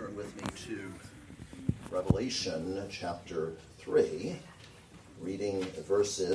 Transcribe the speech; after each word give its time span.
turn 0.00 0.16
with 0.16 0.34
me 0.36 0.42
to 0.56 0.92
Revelation 1.90 2.82
chapter 2.88 3.52
3, 3.78 4.36
reading 5.20 5.60
verses 5.86 6.34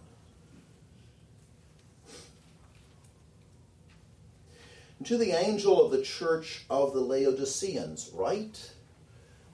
To 5.03 5.17
the 5.17 5.31
angel 5.31 5.83
of 5.83 5.91
the 5.91 6.01
church 6.01 6.65
of 6.69 6.93
the 6.93 6.99
Laodiceans, 6.99 8.09
write 8.13 8.71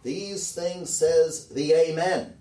These 0.03 0.53
things 0.53 0.89
says 0.89 1.49
the 1.49 1.73
Amen, 1.73 2.37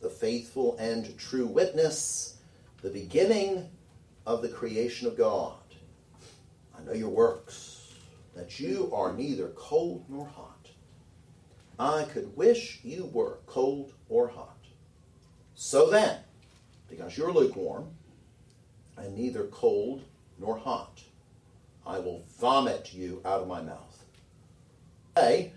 the 0.00 0.10
faithful 0.10 0.76
and 0.78 1.16
true 1.18 1.46
witness, 1.46 2.38
the 2.82 2.90
beginning 2.90 3.68
of 4.26 4.42
the 4.42 4.48
creation 4.48 5.06
of 5.06 5.16
God. 5.16 5.54
I 6.76 6.82
know 6.82 6.92
your 6.92 7.10
works, 7.10 7.94
that 8.34 8.58
you 8.58 8.90
are 8.92 9.12
neither 9.12 9.48
cold 9.48 10.04
nor 10.08 10.26
hot. 10.26 10.68
I 11.78 12.04
could 12.04 12.36
wish 12.36 12.80
you 12.82 13.06
were 13.12 13.38
cold 13.46 13.92
or 14.08 14.28
hot. 14.28 14.58
So 15.54 15.90
then, 15.90 16.18
because 16.88 17.16
you're 17.16 17.32
lukewarm, 17.32 17.88
and 18.96 19.16
neither 19.16 19.44
cold 19.44 20.02
nor 20.38 20.58
hot, 20.58 21.02
I 21.86 21.98
will 21.98 22.22
vomit 22.38 22.92
you 22.92 23.20
out 23.24 23.40
of 23.40 23.48
my 23.48 23.60
mouth. 23.60 24.04
Say, 25.16 25.52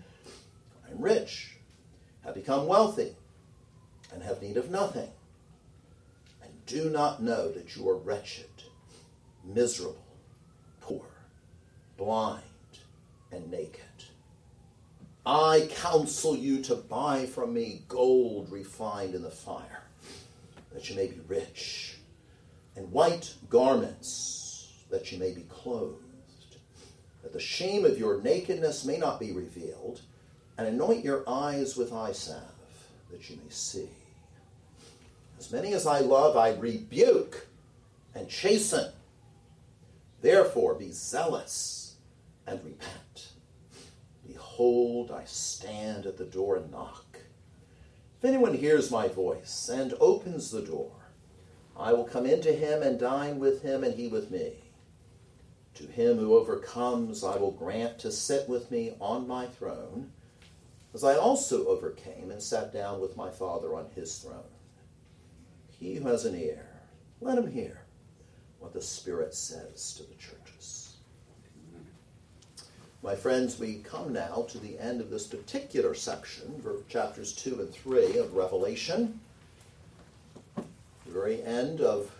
I 0.86 0.90
am 0.90 1.00
rich, 1.00 1.56
have 2.24 2.34
become 2.34 2.66
wealthy, 2.66 3.14
and 4.12 4.22
have 4.22 4.42
need 4.42 4.56
of 4.56 4.70
nothing, 4.70 5.10
and 6.42 6.52
do 6.66 6.90
not 6.90 7.22
know 7.22 7.50
that 7.52 7.76
you 7.76 7.88
are 7.88 7.96
wretched, 7.96 8.50
miserable, 9.44 10.04
poor, 10.80 11.06
blind, 11.96 12.42
and 13.30 13.50
naked. 13.50 13.82
I 15.24 15.68
counsel 15.72 16.36
you 16.36 16.62
to 16.62 16.76
buy 16.76 17.26
from 17.26 17.54
me 17.54 17.82
gold 17.88 18.50
refined 18.50 19.14
in 19.14 19.22
the 19.22 19.30
fire, 19.30 19.84
that 20.72 20.88
you 20.88 20.96
may 20.96 21.06
be 21.06 21.20
rich, 21.26 21.96
and 22.76 22.92
white 22.92 23.34
garments, 23.48 24.72
that 24.90 25.10
you 25.10 25.18
may 25.18 25.32
be 25.32 25.42
clothed 25.42 26.05
that 27.26 27.32
the 27.32 27.40
shame 27.40 27.84
of 27.84 27.98
your 27.98 28.22
nakedness 28.22 28.84
may 28.84 28.96
not 28.96 29.18
be 29.18 29.32
revealed, 29.32 30.00
and 30.56 30.68
anoint 30.68 31.04
your 31.04 31.28
eyes 31.28 31.76
with 31.76 31.92
eye 31.92 32.12
salve, 32.12 32.40
that 33.10 33.28
you 33.28 33.34
may 33.34 33.50
see. 33.50 33.88
As 35.36 35.50
many 35.50 35.72
as 35.72 35.88
I 35.88 35.98
love, 35.98 36.36
I 36.36 36.54
rebuke 36.54 37.48
and 38.14 38.28
chasten. 38.28 38.92
Therefore, 40.22 40.74
be 40.74 40.92
zealous 40.92 41.96
and 42.46 42.64
repent. 42.64 43.30
Behold, 44.24 45.10
I 45.10 45.24
stand 45.24 46.06
at 46.06 46.18
the 46.18 46.24
door 46.24 46.58
and 46.58 46.70
knock. 46.70 47.18
If 48.18 48.24
anyone 48.24 48.54
hears 48.54 48.88
my 48.88 49.08
voice 49.08 49.68
and 49.68 49.94
opens 49.98 50.52
the 50.52 50.62
door, 50.62 50.92
I 51.76 51.92
will 51.92 52.04
come 52.04 52.24
into 52.24 52.52
him 52.52 52.84
and 52.84 53.00
dine 53.00 53.40
with 53.40 53.62
him, 53.62 53.82
and 53.82 53.94
he 53.94 54.06
with 54.06 54.30
me. 54.30 54.52
To 55.76 55.84
him 55.84 56.16
who 56.18 56.34
overcomes, 56.34 57.22
I 57.22 57.36
will 57.36 57.50
grant 57.50 57.98
to 57.98 58.10
sit 58.10 58.48
with 58.48 58.70
me 58.70 58.94
on 58.98 59.28
my 59.28 59.46
throne, 59.46 60.10
as 60.94 61.04
I 61.04 61.16
also 61.16 61.66
overcame 61.66 62.30
and 62.30 62.42
sat 62.42 62.72
down 62.72 62.98
with 62.98 63.14
my 63.14 63.30
Father 63.30 63.74
on 63.74 63.86
his 63.94 64.18
throne. 64.18 64.40
He 65.78 65.96
who 65.96 66.08
has 66.08 66.24
an 66.24 66.34
ear, 66.34 66.66
let 67.20 67.36
him 67.36 67.52
hear 67.52 67.82
what 68.58 68.72
the 68.72 68.80
Spirit 68.80 69.34
says 69.34 69.92
to 69.98 70.04
the 70.04 70.14
churches. 70.14 70.96
My 73.02 73.14
friends, 73.14 73.58
we 73.58 73.74
come 73.74 74.14
now 74.14 74.46
to 74.48 74.58
the 74.58 74.78
end 74.78 75.02
of 75.02 75.10
this 75.10 75.26
particular 75.26 75.94
section, 75.94 76.64
chapters 76.88 77.34
2 77.34 77.60
and 77.60 77.70
3 77.70 78.16
of 78.16 78.34
Revelation. 78.34 79.20
The 80.54 81.12
very 81.12 81.42
end 81.42 81.82
of 81.82 82.10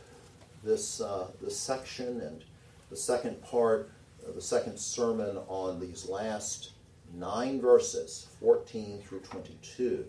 this, 0.62 1.00
uh, 1.00 1.28
this 1.40 1.58
section 1.58 2.20
and 2.20 2.44
the 2.90 2.96
second 2.96 3.42
part 3.42 3.90
of 4.26 4.34
the 4.34 4.40
second 4.40 4.78
sermon 4.78 5.38
on 5.48 5.80
these 5.80 6.08
last 6.08 6.72
nine 7.14 7.60
verses, 7.60 8.26
14 8.40 9.00
through 9.02 9.20
22, 9.20 10.04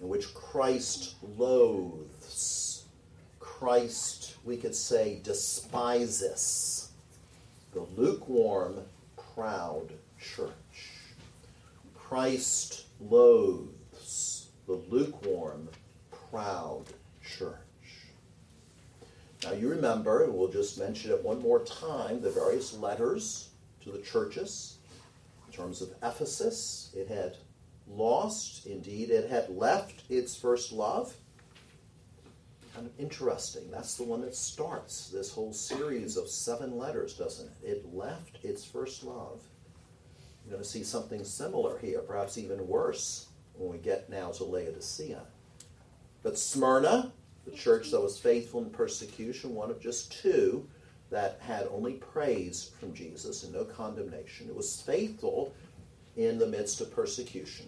in 0.00 0.08
which 0.08 0.34
Christ 0.34 1.16
loathes, 1.36 2.84
Christ, 3.38 4.36
we 4.44 4.56
could 4.56 4.74
say, 4.74 5.20
despises 5.22 6.90
the 7.72 7.86
lukewarm, 7.96 8.80
proud 9.34 9.92
church. 10.20 10.90
Christ 11.94 12.84
loathes 13.00 14.48
the 14.66 14.74
lukewarm, 14.90 15.68
proud 16.30 16.84
church. 17.22 17.65
Now, 19.46 19.52
you 19.52 19.68
remember, 19.68 20.24
and 20.24 20.34
we'll 20.34 20.48
just 20.48 20.76
mention 20.76 21.12
it 21.12 21.22
one 21.22 21.40
more 21.40 21.62
time, 21.64 22.20
the 22.20 22.30
various 22.30 22.74
letters 22.74 23.50
to 23.84 23.92
the 23.92 24.00
churches. 24.00 24.78
In 25.46 25.52
terms 25.52 25.80
of 25.80 25.90
Ephesus, 26.02 26.90
it 26.96 27.06
had 27.06 27.36
lost, 27.86 28.66
indeed, 28.66 29.10
it 29.10 29.30
had 29.30 29.48
left 29.50 30.02
its 30.10 30.34
first 30.34 30.72
love. 30.72 31.14
Kind 32.74 32.88
of 32.88 32.92
interesting. 32.98 33.70
That's 33.70 33.94
the 33.94 34.02
one 34.02 34.20
that 34.22 34.34
starts 34.34 35.10
this 35.10 35.30
whole 35.30 35.52
series 35.52 36.16
of 36.16 36.28
seven 36.28 36.76
letters, 36.76 37.14
doesn't 37.14 37.48
it? 37.62 37.68
It 37.68 37.94
left 37.94 38.38
its 38.42 38.64
first 38.64 39.04
love. 39.04 39.40
You're 40.44 40.54
going 40.54 40.62
to 40.62 40.68
see 40.68 40.82
something 40.82 41.22
similar 41.22 41.78
here, 41.78 42.00
perhaps 42.00 42.36
even 42.36 42.66
worse, 42.66 43.28
when 43.54 43.70
we 43.70 43.78
get 43.78 44.10
now 44.10 44.32
to 44.32 44.44
Laodicea. 44.44 45.22
But 46.24 46.36
Smyrna, 46.36 47.12
the 47.46 47.56
church 47.56 47.90
that 47.92 48.00
was 48.00 48.18
faithful 48.18 48.62
in 48.62 48.70
persecution, 48.70 49.54
one 49.54 49.70
of 49.70 49.80
just 49.80 50.12
two 50.12 50.68
that 51.10 51.38
had 51.40 51.68
only 51.70 51.94
praise 51.94 52.72
from 52.80 52.92
Jesus 52.92 53.44
and 53.44 53.52
no 53.52 53.64
condemnation. 53.64 54.48
It 54.48 54.56
was 54.56 54.82
faithful 54.82 55.54
in 56.16 56.38
the 56.38 56.46
midst 56.46 56.80
of 56.80 56.92
persecution. 56.94 57.66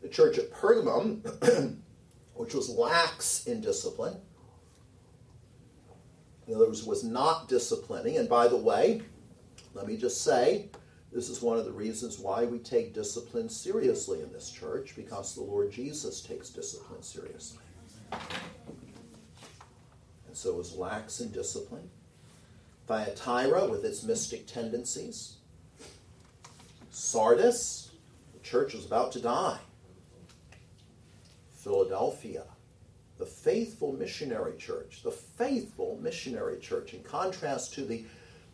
The 0.00 0.08
church 0.08 0.38
at 0.38 0.52
Pergamum, 0.52 1.76
which 2.34 2.54
was 2.54 2.68
lax 2.68 3.46
in 3.46 3.60
discipline, 3.60 4.16
in 6.46 6.54
other 6.54 6.66
words, 6.66 6.84
was 6.84 7.04
not 7.04 7.48
disciplining. 7.48 8.18
And 8.18 8.28
by 8.28 8.48
the 8.48 8.56
way, 8.56 9.02
let 9.74 9.86
me 9.86 9.96
just 9.96 10.22
say, 10.22 10.68
this 11.12 11.28
is 11.28 11.42
one 11.42 11.58
of 11.58 11.64
the 11.64 11.72
reasons 11.72 12.18
why 12.18 12.44
we 12.44 12.58
take 12.58 12.94
discipline 12.94 13.48
seriously 13.48 14.22
in 14.22 14.32
this 14.32 14.50
church, 14.50 14.94
because 14.96 15.34
the 15.34 15.42
Lord 15.42 15.70
Jesus 15.70 16.20
takes 16.20 16.50
discipline 16.50 17.02
seriously. 17.02 17.62
And 20.26 20.36
so 20.36 20.54
was 20.54 20.76
lax 20.76 21.20
in 21.20 21.30
discipline. 21.30 21.90
Thyatira, 22.86 23.66
with 23.66 23.84
its 23.84 24.02
mystic 24.02 24.46
tendencies. 24.46 25.36
Sardis, 26.90 27.90
the 28.32 28.40
church 28.40 28.74
was 28.74 28.84
about 28.84 29.12
to 29.12 29.20
die. 29.20 29.58
Philadelphia, 31.52 32.44
the 33.18 33.26
faithful 33.26 33.92
missionary 33.92 34.56
church, 34.58 35.02
the 35.04 35.12
faithful 35.12 35.98
missionary 36.02 36.58
church, 36.58 36.92
in 36.92 37.02
contrast 37.02 37.72
to 37.74 37.84
the 37.84 38.04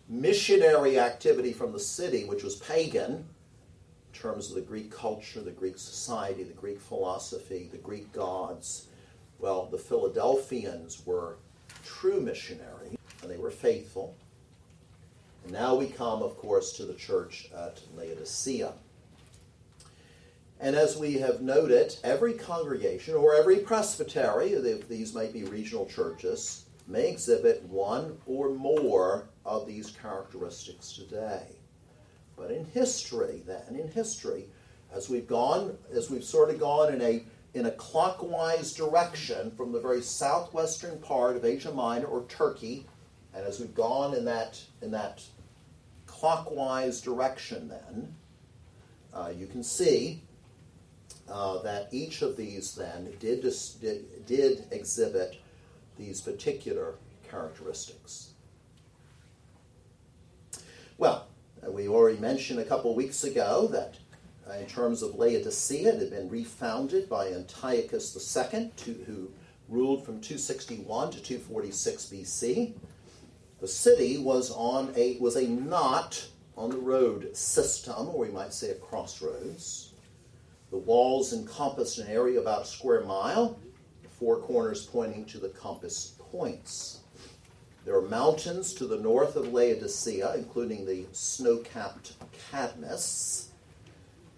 missionary 0.09 0.99
activity 0.99 1.53
from 1.53 1.73
the 1.73 1.81
city, 1.81 2.25
which 2.25 2.43
was 2.43 2.57
pagan, 2.57 3.13
in 3.15 4.19
terms 4.19 4.51
of 4.51 4.57
the 4.57 4.61
Greek 4.61 4.91
culture, 4.91 5.41
the 5.41 5.51
Greek 5.51 5.79
society, 5.79 6.43
the 6.43 6.53
Greek 6.53 6.81
philosophy, 6.81 7.69
the 7.71 7.79
Greek 7.79 8.13
gods. 8.13 8.89
Well, 9.39 9.67
the 9.67 9.79
Philadelphians 9.79 11.03
were 11.07 11.37
true 11.85 12.21
missionaries, 12.21 12.97
and 13.23 13.31
they 13.31 13.37
were 13.37 13.51
faithful. 13.51 14.17
And 15.45 15.53
now 15.53 15.77
we 15.77 15.87
come, 15.87 16.23
of 16.23 16.37
course, 16.37 16.73
to 16.75 16.85
the 16.85 16.95
church 16.95 17.49
at 17.57 17.81
Laodicea. 17.97 18.73
And 20.61 20.75
as 20.75 20.97
we 20.97 21.15
have 21.15 21.41
noted, 21.41 21.97
every 22.03 22.35
congregation 22.35 23.15
or 23.15 23.37
every 23.37 23.59
presbytery, 23.59 24.55
these 24.89 25.15
might 25.15 25.33
be 25.33 25.45
regional 25.45 25.87
churches, 25.87 26.65
may 26.89 27.09
exhibit 27.09 27.63
one 27.65 28.19
or 28.27 28.51
more 28.51 29.29
of 29.45 29.69
these 29.69 29.91
characteristics 29.91 30.93
today. 30.93 31.45
But 32.37 32.51
in 32.51 32.65
history, 32.65 33.43
then, 33.47 33.77
in 33.77 33.89
history, 33.89 34.47
as 34.93 35.09
we've 35.09 35.29
gone, 35.29 35.79
as 35.95 36.11
we've 36.11 36.25
sort 36.25 36.51
of 36.51 36.59
gone 36.59 36.93
in 36.93 37.03
a 37.03 37.23
in 37.59 37.67
a 37.67 37.71
clockwise 37.73 38.73
direction 38.73 39.51
from 39.51 39.73
the 39.73 39.81
very 39.81 40.01
southwestern 40.01 40.97
part 41.01 41.37
of 41.37 41.45
Asia 41.45 41.73
Minor 41.73 42.07
or 42.07 42.25
Turkey, 42.29 42.87
and 43.35 43.45
as 43.45 43.59
we've 43.59 43.75
gone 43.75 44.15
in 44.15 44.25
that 44.25 44.63
in 44.81 44.93
that 44.93 45.23
clockwise 46.07 47.01
direction, 47.01 47.69
then 47.69 48.15
uh, 49.13 49.33
you 49.37 49.47
can 49.47 49.65
see 49.65 50.23
uh, 51.29 51.61
that 51.63 51.89
each 51.91 52.23
of 52.23 52.37
these 52.37 52.77
then 52.77 53.13
did, 53.19 53.43
did, 53.81 54.27
did 54.27 54.65
exhibit 54.71 55.41
these 55.99 56.21
particular 56.21 56.95
characteristics. 57.29 58.31
Well, 60.97 61.27
uh, 61.67 61.73
we 61.73 61.89
already 61.89 62.19
mentioned 62.19 62.61
a 62.61 62.65
couple 62.65 62.95
weeks 62.95 63.25
ago 63.25 63.67
that 63.73 63.97
Uh, 64.49 64.55
in 64.55 64.67
terms 64.67 65.03
of 65.03 65.17
Laodicea, 65.17 65.95
it 65.95 66.01
had 66.01 66.11
been 66.11 66.29
refounded 66.29 67.09
by 67.09 67.29
Antiochus 67.29 68.37
II, 68.37 68.71
who 69.07 69.31
ruled 69.69 70.05
from 70.05 70.21
261 70.21 71.11
to 71.11 71.23
246 71.23 72.07
BC. 72.07 72.73
The 73.61 73.69
city 73.69 74.19
was 74.19 74.51
on 74.51 74.93
a 74.97 75.19
was 75.19 75.37
a 75.37 75.47
knot 75.49 76.29
on 76.57 76.71
the 76.71 76.79
road 76.79 77.37
system, 77.37 78.09
or 78.09 78.19
we 78.19 78.31
might 78.31 78.55
say 78.55 78.71
a 78.71 78.75
crossroads. 78.75 79.93
The 80.71 80.79
walls 80.79 81.33
encompassed 81.33 81.99
an 81.99 82.09
area 82.09 82.41
about 82.41 82.63
a 82.63 82.67
square 82.67 83.05
mile, 83.05 83.59
the 84.03 84.09
four 84.09 84.39
corners 84.39 84.87
pointing 84.87 85.25
to 85.27 85.39
the 85.39 85.49
compass 85.49 86.15
points. 86.31 87.01
There 87.85 87.97
are 87.97 88.03
mountains 88.03 88.75
to 88.75 88.87
the 88.87 88.99
north 88.99 89.37
of 89.37 89.53
Laodicea, 89.53 90.35
including 90.37 90.85
the 90.85 91.07
snow-capped 91.13 92.13
Cadmus. 92.51 93.48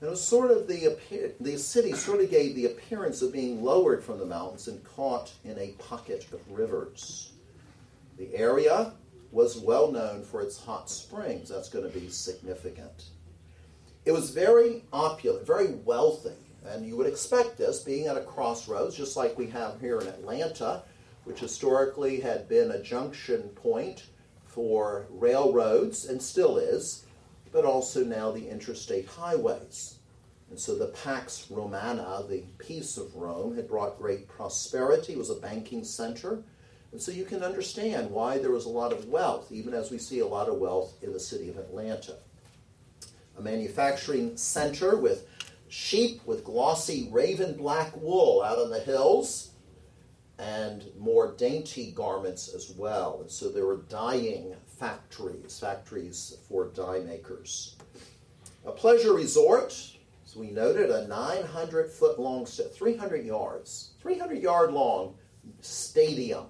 And 0.00 0.08
it 0.08 0.10
was 0.10 0.26
sort 0.26 0.50
of 0.50 0.66
the 0.66 0.96
the 1.40 1.58
city 1.58 1.92
sort 1.92 2.20
of 2.20 2.30
gave 2.30 2.54
the 2.54 2.66
appearance 2.66 3.20
of 3.20 3.32
being 3.32 3.62
lowered 3.62 4.02
from 4.02 4.18
the 4.18 4.24
mountains 4.24 4.66
and 4.66 4.82
caught 4.82 5.32
in 5.44 5.58
a 5.58 5.72
pocket 5.72 6.26
of 6.32 6.40
rivers. 6.50 7.32
The 8.16 8.34
area 8.34 8.94
was 9.30 9.58
well 9.58 9.92
known 9.92 10.22
for 10.22 10.40
its 10.40 10.58
hot 10.58 10.90
springs. 10.90 11.48
That's 11.48 11.68
going 11.68 11.90
to 11.90 11.98
be 11.98 12.08
significant. 12.08 13.10
It 14.04 14.12
was 14.12 14.30
very 14.30 14.84
opulent, 14.92 15.46
very 15.46 15.72
wealthy, 15.84 16.34
and 16.66 16.86
you 16.86 16.96
would 16.96 17.06
expect 17.06 17.58
this 17.58 17.80
being 17.80 18.06
at 18.06 18.16
a 18.16 18.22
crossroads, 18.22 18.96
just 18.96 19.16
like 19.16 19.36
we 19.36 19.46
have 19.48 19.80
here 19.80 20.00
in 20.00 20.06
Atlanta, 20.06 20.82
which 21.24 21.40
historically 21.40 22.20
had 22.20 22.48
been 22.48 22.70
a 22.70 22.82
junction 22.82 23.42
point 23.50 24.06
for 24.46 25.06
railroads 25.10 26.06
and 26.06 26.20
still 26.20 26.56
is, 26.56 27.04
but 27.52 27.64
also 27.64 28.04
now 28.04 28.30
the 28.30 28.48
interstate 28.48 29.06
highways. 29.06 29.98
And 30.50 30.58
so 30.58 30.74
the 30.74 30.86
Pax 30.86 31.46
Romana, 31.50 32.24
the 32.28 32.42
peace 32.58 32.96
of 32.96 33.14
Rome, 33.14 33.54
had 33.54 33.68
brought 33.68 33.98
great 33.98 34.26
prosperity. 34.26 35.12
It 35.12 35.18
was 35.18 35.30
a 35.30 35.36
banking 35.36 35.84
center. 35.84 36.42
And 36.92 37.00
so 37.00 37.12
you 37.12 37.24
can 37.24 37.44
understand 37.44 38.10
why 38.10 38.38
there 38.38 38.50
was 38.50 38.64
a 38.64 38.70
lot 38.70 38.92
of 38.92 39.06
wealth, 39.06 39.52
even 39.52 39.74
as 39.74 39.90
we 39.90 39.98
see 39.98 40.18
a 40.18 40.26
lot 40.26 40.48
of 40.48 40.56
wealth 40.56 40.94
in 41.02 41.12
the 41.12 41.20
city 41.20 41.48
of 41.48 41.56
Atlanta 41.56 42.16
a 43.40 43.42
manufacturing 43.42 44.36
center 44.36 44.96
with 44.96 45.26
sheep 45.68 46.20
with 46.26 46.44
glossy 46.44 47.08
raven 47.10 47.56
black 47.56 47.90
wool 47.96 48.42
out 48.42 48.58
on 48.58 48.70
the 48.70 48.80
hills 48.80 49.50
and 50.38 50.84
more 50.98 51.34
dainty 51.36 51.92
garments 51.92 52.52
as 52.54 52.70
well. 52.76 53.18
And 53.20 53.30
so 53.30 53.48
there 53.48 53.66
were 53.66 53.82
dyeing 53.88 54.54
factories, 54.80 55.58
factories 55.60 56.38
for 56.48 56.68
dye 56.68 57.00
makers. 57.00 57.76
A 58.64 58.72
pleasure 58.72 59.12
resort, 59.12 59.72
as 60.24 60.34
we 60.34 60.50
noted, 60.50 60.90
a 60.90 61.06
900 61.06 61.90
foot 61.90 62.18
long, 62.18 62.46
300 62.46 63.26
yards, 63.26 63.90
300 64.00 64.38
yard 64.38 64.72
long 64.72 65.14
stadium, 65.60 66.46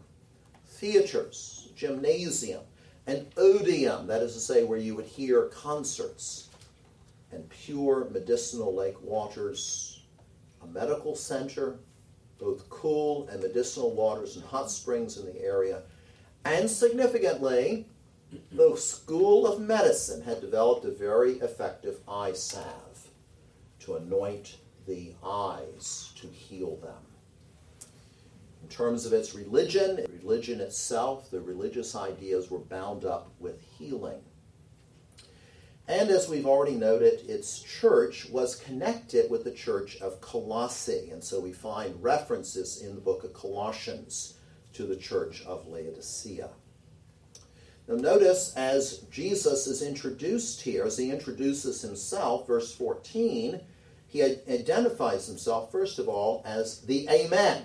theaters, 0.64 1.70
gymnasium, 1.74 2.62
an 3.08 3.26
odeum, 3.36 4.06
that 4.06 4.22
is 4.22 4.34
to 4.34 4.40
say, 4.40 4.62
where 4.62 4.78
you 4.78 4.94
would 4.94 5.06
hear 5.06 5.46
concerts 5.46 6.50
and 7.32 7.48
pure 7.50 8.06
medicinal 8.12 8.72
lake 8.72 9.00
waters, 9.02 10.02
a 10.62 10.66
medical 10.68 11.16
center, 11.16 11.78
both 12.38 12.68
cool 12.70 13.28
and 13.28 13.42
medicinal 13.42 13.92
waters 13.92 14.36
and 14.36 14.44
hot 14.44 14.70
springs 14.70 15.18
in 15.18 15.26
the 15.26 15.42
area, 15.42 15.82
and 16.44 16.70
significantly, 16.70 17.86
the 18.52 18.76
School 18.76 19.46
of 19.46 19.60
Medicine 19.60 20.22
had 20.22 20.40
developed 20.40 20.84
a 20.84 20.90
very 20.90 21.32
effective 21.40 22.00
eye 22.08 22.32
salve 22.32 23.08
to 23.80 23.96
anoint 23.96 24.56
the 24.86 25.14
eyes 25.24 26.12
to 26.16 26.26
heal 26.28 26.76
them. 26.76 27.88
In 28.62 28.68
terms 28.68 29.06
of 29.06 29.12
its 29.12 29.34
religion, 29.34 30.06
religion 30.22 30.60
itself, 30.60 31.30
the 31.30 31.40
religious 31.40 31.96
ideas 31.96 32.50
were 32.50 32.58
bound 32.58 33.04
up 33.04 33.32
with 33.40 33.62
healing. 33.78 34.20
And 35.88 36.10
as 36.10 36.28
we've 36.28 36.46
already 36.46 36.76
noted, 36.76 37.28
its 37.28 37.60
church 37.60 38.28
was 38.30 38.54
connected 38.54 39.28
with 39.28 39.42
the 39.42 39.50
church 39.50 39.96
of 40.00 40.20
Colossae. 40.20 41.10
And 41.10 41.24
so 41.24 41.40
we 41.40 41.52
find 41.52 42.00
references 42.00 42.80
in 42.80 42.94
the 42.94 43.00
book 43.00 43.24
of 43.24 43.32
Colossians 43.32 44.34
to 44.74 44.84
the 44.84 44.96
church 44.96 45.42
of 45.46 45.66
Laodicea. 45.66 46.50
Now, 47.90 47.96
notice 47.96 48.54
as 48.54 48.98
Jesus 49.10 49.66
is 49.66 49.82
introduced 49.82 50.60
here, 50.60 50.84
as 50.84 50.96
he 50.96 51.10
introduces 51.10 51.82
himself, 51.82 52.46
verse 52.46 52.72
14, 52.72 53.60
he 54.06 54.22
identifies 54.22 55.26
himself, 55.26 55.72
first 55.72 55.98
of 55.98 56.08
all, 56.08 56.40
as 56.46 56.82
the 56.82 57.08
Amen. 57.08 57.64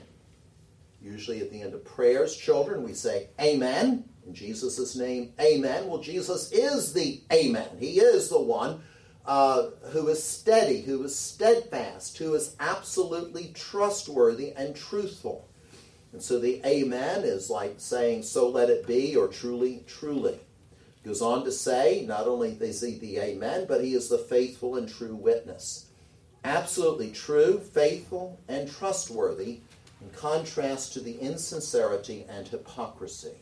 Usually 1.00 1.42
at 1.42 1.52
the 1.52 1.62
end 1.62 1.76
of 1.76 1.86
prayers, 1.86 2.36
children, 2.36 2.82
we 2.82 2.94
say 2.94 3.28
Amen. 3.40 4.06
In 4.26 4.34
Jesus' 4.34 4.96
name, 4.96 5.34
amen. 5.40 5.88
Well, 5.88 6.02
Jesus 6.02 6.52
is 6.52 6.94
the 6.94 7.22
amen. 7.32 7.70
He 7.80 8.00
is 8.00 8.28
the 8.28 8.42
one 8.42 8.82
uh, 9.28 9.68
who 9.92 10.08
is 10.08 10.24
steady, 10.24 10.82
who 10.82 11.04
is 11.04 11.16
steadfast, 11.16 12.18
who 12.18 12.34
is 12.34 12.56
absolutely 12.60 13.52
trustworthy 13.54 14.54
and 14.54 14.76
truthful. 14.76 15.48
And 16.16 16.24
so 16.24 16.40
the 16.40 16.62
amen 16.66 17.26
is 17.26 17.50
like 17.50 17.74
saying, 17.76 18.24
so 18.24 18.48
let 18.48 18.70
it 18.70 18.88
be, 18.88 19.18
or 19.18 19.28
truly, 19.28 19.84
truly. 19.86 20.40
Goes 21.04 21.22
on 21.22 21.44
to 21.44 21.52
say, 21.52 22.06
not 22.08 22.26
only 22.26 22.52
is 22.52 22.80
he 22.80 22.98
the 22.98 23.18
amen, 23.18 23.66
but 23.68 23.84
he 23.84 23.94
is 23.96 24.08
the 24.08 24.18
faithful 24.18 24.78
and 24.78 24.88
true 24.88 25.14
witness. 25.14 25.88
Absolutely 26.46 27.12
true, 27.12 27.60
faithful, 27.60 28.40
and 28.48 28.72
trustworthy, 28.72 29.60
in 30.00 30.10
contrast 30.16 30.94
to 30.94 31.02
the 31.02 31.20
insincerity 31.20 32.26
and 32.30 32.48
hypocrisy. 32.48 33.36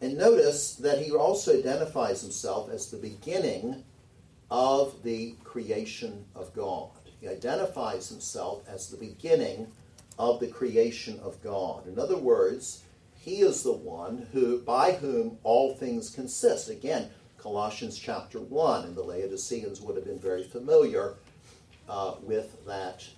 And 0.00 0.16
notice 0.16 0.76
that 0.76 1.02
he 1.02 1.12
also 1.12 1.58
identifies 1.58 2.22
himself 2.22 2.70
as 2.70 2.90
the 2.90 2.96
beginning 2.96 3.84
of 4.50 5.02
the 5.02 5.34
creation 5.44 6.24
of 6.34 6.54
God. 6.54 6.88
He 7.24 7.30
identifies 7.30 8.10
himself 8.10 8.68
as 8.68 8.90
the 8.90 8.98
beginning 8.98 9.68
of 10.18 10.40
the 10.40 10.46
creation 10.46 11.18
of 11.20 11.42
God. 11.42 11.86
In 11.86 11.98
other 11.98 12.18
words, 12.18 12.82
he 13.18 13.36
is 13.36 13.62
the 13.62 13.72
one 13.72 14.26
who 14.34 14.60
by 14.60 14.92
whom 14.92 15.38
all 15.42 15.74
things 15.74 16.10
consist. 16.10 16.68
Again, 16.68 17.08
Colossians 17.38 17.98
chapter 17.98 18.40
1, 18.40 18.84
and 18.84 18.94
the 18.94 19.02
Laodiceans 19.02 19.80
would 19.80 19.96
have 19.96 20.04
been 20.04 20.18
very 20.18 20.44
familiar 20.44 21.14
uh, 21.88 22.16
with 22.20 22.62
that, 22.66 23.08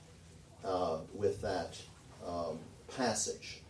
uh, 0.65 0.99
with 1.13 1.43
that 1.43 1.77
um, 2.25 2.61
passage. 2.97 3.63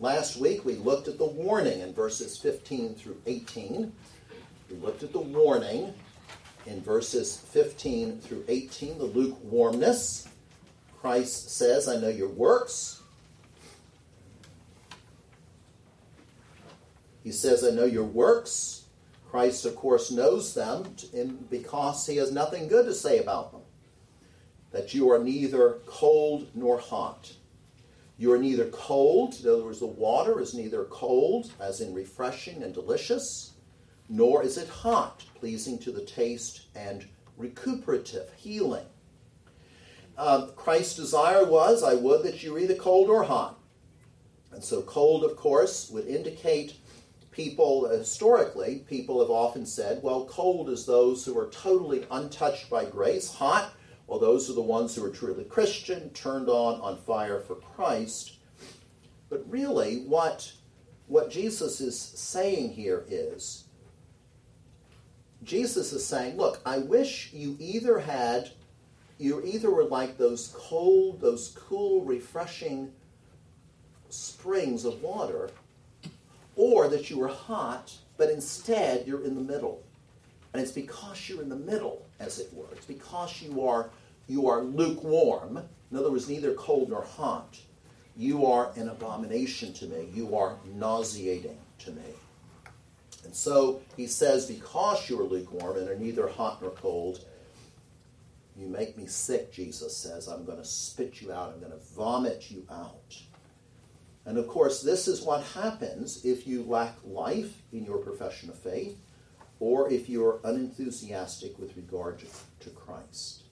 Last 0.00 0.38
week 0.38 0.64
we 0.64 0.74
looked 0.74 1.06
at 1.06 1.18
the 1.18 1.24
warning 1.24 1.82
in 1.82 1.94
verses 1.94 2.36
15 2.36 2.96
through 2.96 3.22
18. 3.26 3.92
We 4.72 4.76
looked 4.78 5.04
at 5.04 5.12
the 5.12 5.20
warning 5.20 5.94
in 6.66 6.80
verses 6.82 7.36
15 7.36 8.20
through 8.20 8.44
18, 8.48 8.98
the 8.98 9.04
lukewarmness. 9.04 10.28
Christ 11.00 11.50
says, 11.50 11.88
I 11.88 11.96
know 11.96 12.08
your 12.08 12.28
works. 12.28 13.02
He 17.22 17.32
says, 17.32 17.64
I 17.64 17.70
know 17.70 17.84
your 17.84 18.04
works. 18.04 18.84
Christ, 19.30 19.64
of 19.66 19.76
course, 19.76 20.10
knows 20.10 20.54
them 20.54 20.96
because 21.50 22.06
he 22.06 22.16
has 22.16 22.32
nothing 22.32 22.68
good 22.68 22.86
to 22.86 22.94
say 22.94 23.18
about 23.18 23.52
them. 23.52 23.62
That 24.72 24.94
you 24.94 25.10
are 25.10 25.18
neither 25.18 25.78
cold 25.86 26.48
nor 26.54 26.78
hot. 26.78 27.32
You 28.18 28.32
are 28.32 28.38
neither 28.38 28.66
cold, 28.70 29.34
in 29.42 29.48
other 29.48 29.64
words, 29.64 29.80
the 29.80 29.86
water 29.86 30.40
is 30.40 30.54
neither 30.54 30.84
cold, 30.84 31.52
as 31.60 31.80
in 31.80 31.92
refreshing 31.92 32.62
and 32.62 32.72
delicious, 32.72 33.52
nor 34.08 34.42
is 34.42 34.56
it 34.56 34.68
hot, 34.68 35.24
pleasing 35.34 35.78
to 35.80 35.90
the 35.92 36.04
taste 36.04 36.66
and 36.74 37.06
recuperative, 37.36 38.30
healing. 38.36 38.86
Uh, 40.16 40.46
Christ's 40.56 40.96
desire 40.96 41.44
was, 41.44 41.82
I 41.82 41.94
would 41.94 42.22
that 42.22 42.42
you 42.42 42.52
were 42.52 42.58
either 42.58 42.74
cold 42.74 43.10
or 43.10 43.24
hot. 43.24 43.58
And 44.52 44.64
so, 44.64 44.80
cold, 44.82 45.24
of 45.24 45.36
course, 45.36 45.90
would 45.90 46.06
indicate 46.06 46.78
people, 47.30 47.86
historically, 47.88 48.84
people 48.88 49.20
have 49.20 49.28
often 49.28 49.66
said, 49.66 50.02
well, 50.02 50.24
cold 50.24 50.70
is 50.70 50.86
those 50.86 51.24
who 51.24 51.38
are 51.38 51.50
totally 51.50 52.06
untouched 52.10 52.70
by 52.70 52.86
grace. 52.86 53.30
Hot, 53.34 53.74
well, 54.06 54.18
those 54.18 54.48
are 54.48 54.54
the 54.54 54.62
ones 54.62 54.94
who 54.94 55.04
are 55.04 55.10
truly 55.10 55.44
Christian, 55.44 56.08
turned 56.10 56.48
on, 56.48 56.80
on 56.80 56.96
fire 56.96 57.40
for 57.40 57.56
Christ. 57.56 58.36
But 59.28 59.44
really, 59.50 60.04
what, 60.06 60.50
what 61.08 61.30
Jesus 61.30 61.82
is 61.82 62.00
saying 62.00 62.70
here 62.70 63.04
is 63.08 63.64
Jesus 65.44 65.92
is 65.92 66.04
saying, 66.04 66.36
look, 66.36 66.60
I 66.64 66.78
wish 66.78 67.32
you 67.32 67.56
either 67.58 67.98
had, 67.98 68.50
you 69.18 69.42
either 69.44 69.70
were 69.70 69.84
like 69.84 70.18
those 70.18 70.54
cold, 70.56 71.20
those 71.20 71.56
cool, 71.68 72.04
refreshing 72.04 72.92
springs 74.08 74.84
of 74.84 75.02
water, 75.02 75.50
or 76.56 76.88
that 76.88 77.10
you 77.10 77.18
were 77.18 77.28
hot, 77.28 77.92
but 78.16 78.30
instead 78.30 79.06
you're 79.06 79.24
in 79.24 79.34
the 79.34 79.52
middle. 79.52 79.82
And 80.52 80.62
it's 80.62 80.72
because 80.72 81.28
you're 81.28 81.42
in 81.42 81.50
the 81.50 81.56
middle, 81.56 82.06
as 82.18 82.38
it 82.38 82.52
were. 82.52 82.66
It's 82.72 82.86
because 82.86 83.42
you 83.42 83.66
are 83.66 83.90
you 84.28 84.48
are 84.48 84.62
lukewarm. 84.62 85.60
In 85.90 85.96
other 85.96 86.10
words, 86.10 86.28
neither 86.28 86.54
cold 86.54 86.90
nor 86.90 87.02
hot. 87.02 87.58
You 88.16 88.46
are 88.46 88.72
an 88.74 88.88
abomination 88.88 89.72
to 89.74 89.86
me. 89.86 90.08
You 90.12 90.36
are 90.36 90.56
nauseating 90.74 91.58
to 91.80 91.92
me. 91.92 92.02
So 93.36 93.82
he 93.98 94.06
says, 94.06 94.46
Because 94.46 95.10
you 95.10 95.20
are 95.20 95.24
lukewarm 95.24 95.76
and 95.76 95.88
are 95.88 95.98
neither 95.98 96.26
hot 96.26 96.62
nor 96.62 96.70
cold, 96.70 97.22
you 98.56 98.66
make 98.66 98.96
me 98.96 99.06
sick, 99.06 99.52
Jesus 99.52 99.94
says. 99.94 100.26
I'm 100.26 100.46
going 100.46 100.56
to 100.56 100.64
spit 100.64 101.20
you 101.20 101.30
out. 101.32 101.52
I'm 101.52 101.60
going 101.60 101.72
to 101.72 101.94
vomit 101.94 102.50
you 102.50 102.66
out. 102.70 103.14
And 104.24 104.38
of 104.38 104.48
course, 104.48 104.80
this 104.80 105.06
is 105.06 105.20
what 105.20 105.42
happens 105.42 106.24
if 106.24 106.46
you 106.46 106.62
lack 106.62 106.96
life 107.04 107.60
in 107.72 107.84
your 107.84 107.98
profession 107.98 108.48
of 108.48 108.58
faith 108.58 108.96
or 109.60 109.92
if 109.92 110.08
you're 110.08 110.40
unenthusiastic 110.42 111.58
with 111.58 111.76
regard 111.76 112.18
to, 112.20 112.26
to 112.60 112.70
Christ. 112.70 113.42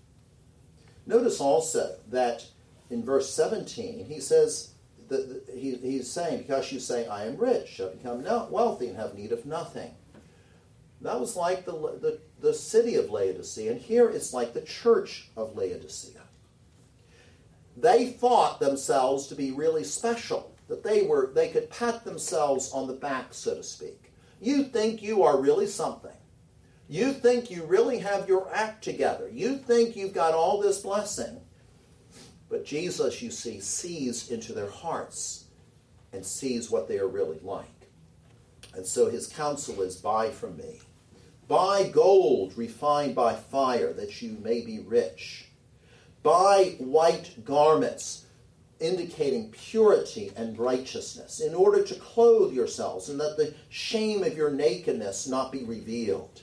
Notice 1.07 1.41
also 1.41 1.97
that 2.09 2.47
in 2.89 3.05
verse 3.05 3.29
17, 3.35 4.07
he 4.07 4.19
says, 4.19 4.74
that 5.09 5.45
he, 5.55 5.75
he's 5.77 6.11
saying, 6.11 6.39
because 6.39 6.73
you 6.73 6.81
say, 6.81 7.07
I 7.07 7.27
am 7.27 7.37
rich, 7.37 7.69
shall 7.69 7.91
become 7.91 8.25
wealthy 8.51 8.89
and 8.89 8.97
have 8.97 9.15
need 9.15 9.33
of 9.33 9.47
nothing. 9.47 9.91
That 11.01 11.21
was 11.21 11.37
like 11.37 11.65
the, 11.65 11.73
the, 11.73 12.19
the 12.41 12.55
city 12.55 12.95
of 12.95 13.11
Laodicea, 13.11 13.73
and 13.73 13.81
here 13.81 14.09
it's 14.09 14.33
like 14.33 14.55
the 14.55 14.63
church 14.63 15.29
of 15.37 15.57
Laodicea. 15.57 16.21
They 17.77 18.07
thought 18.07 18.61
themselves 18.61 19.27
to 19.27 19.35
be 19.35 19.51
really 19.51 19.85
special, 19.85 20.55
that 20.69 20.83
they 20.83 21.03
were 21.03 21.31
they 21.35 21.49
could 21.49 21.69
pat 21.71 22.05
themselves 22.05 22.73
on 22.73 22.87
the 22.87 22.95
back, 22.95 23.35
so 23.35 23.57
to 23.57 23.63
speak. 23.63 24.13
You 24.41 24.65
think 24.65 25.03
you 25.03 25.23
are 25.25 25.41
really 25.41 25.67
something. 25.67 26.17
You 26.89 27.13
think 27.13 27.51
you 27.51 27.65
really 27.65 27.99
have 27.99 28.29
your 28.29 28.49
act 28.55 28.85
together. 28.85 29.29
You 29.33 29.57
think 29.57 29.97
you've 29.97 30.13
got 30.13 30.35
all 30.35 30.61
this 30.61 30.81
blessing. 30.81 31.41
But 32.55 32.65
Jesus, 32.65 33.21
you 33.21 33.33
see, 33.33 33.59
sees 33.59 34.31
into 34.31 34.53
their 34.53 34.71
hearts 34.71 35.47
and 36.13 36.25
sees 36.25 36.71
what 36.71 36.87
they 36.87 37.01
are 37.01 37.09
really 37.09 37.41
like. 37.43 37.89
And 38.75 38.87
so 38.87 39.11
his 39.11 39.27
counsel 39.27 39.83
is 39.83 39.97
buy 39.97 40.31
from 40.31 40.57
me. 40.57 40.81
Buy 41.49 41.89
gold 41.89 42.57
refined 42.57 43.17
by 43.17 43.35
fire 43.35 43.93
that 43.95 44.23
you 44.23 44.39
may 44.41 44.61
be 44.61 44.79
rich. 44.79 45.49
Buy 46.23 46.77
white 46.79 47.45
garments 47.45 48.27
indicating 48.79 49.51
purity 49.51 50.31
and 50.37 50.57
righteousness 50.57 51.41
in 51.41 51.57
order 51.57 51.83
to 51.83 51.97
clothe 51.97 52.55
yourselves 52.55 53.09
and 53.09 53.19
that 53.19 53.37
the 53.37 53.53
shame 53.69 54.23
of 54.23 54.37
your 54.37 54.51
nakedness 54.53 55.27
not 55.27 55.51
be 55.51 55.65
revealed 55.65 56.41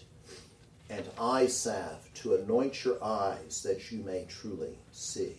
and 0.90 1.08
eye 1.18 1.48
salve 1.48 2.10
to 2.16 2.36
anoint 2.36 2.84
your 2.84 3.02
eyes 3.02 3.64
that 3.64 3.94
you 3.94 4.04
may 4.04 4.26
truly 4.28 4.78
see. 4.92 5.38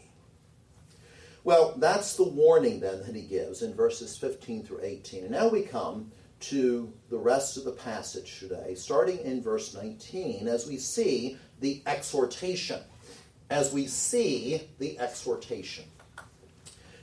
Well, 1.44 1.75
that's 1.76 2.16
the 2.16 2.28
warning 2.28 2.80
then 2.80 3.02
that 3.02 3.16
he 3.16 3.22
gives 3.22 3.62
in 3.62 3.75
verses 3.75 4.16
15 4.16 4.64
through 4.64 4.80
18. 4.82 5.22
And 5.22 5.32
now 5.32 5.49
we 5.49 5.62
come 5.62 6.12
to 6.40 6.92
the 7.11 7.18
rest 7.18 7.56
of 7.56 7.64
the 7.64 7.72
passage 7.72 8.38
today, 8.38 8.75
starting 8.75 9.18
in 9.18 9.42
verse 9.42 9.75
19, 9.75 10.49
as 10.49 10.66
we 10.66 10.76
see 10.76 11.37
the 11.61 11.82
exhortation. 11.87 12.80
As 13.50 13.72
we 13.72 13.87
see 13.87 14.68
the 14.78 14.99
exhortation. 14.99 15.84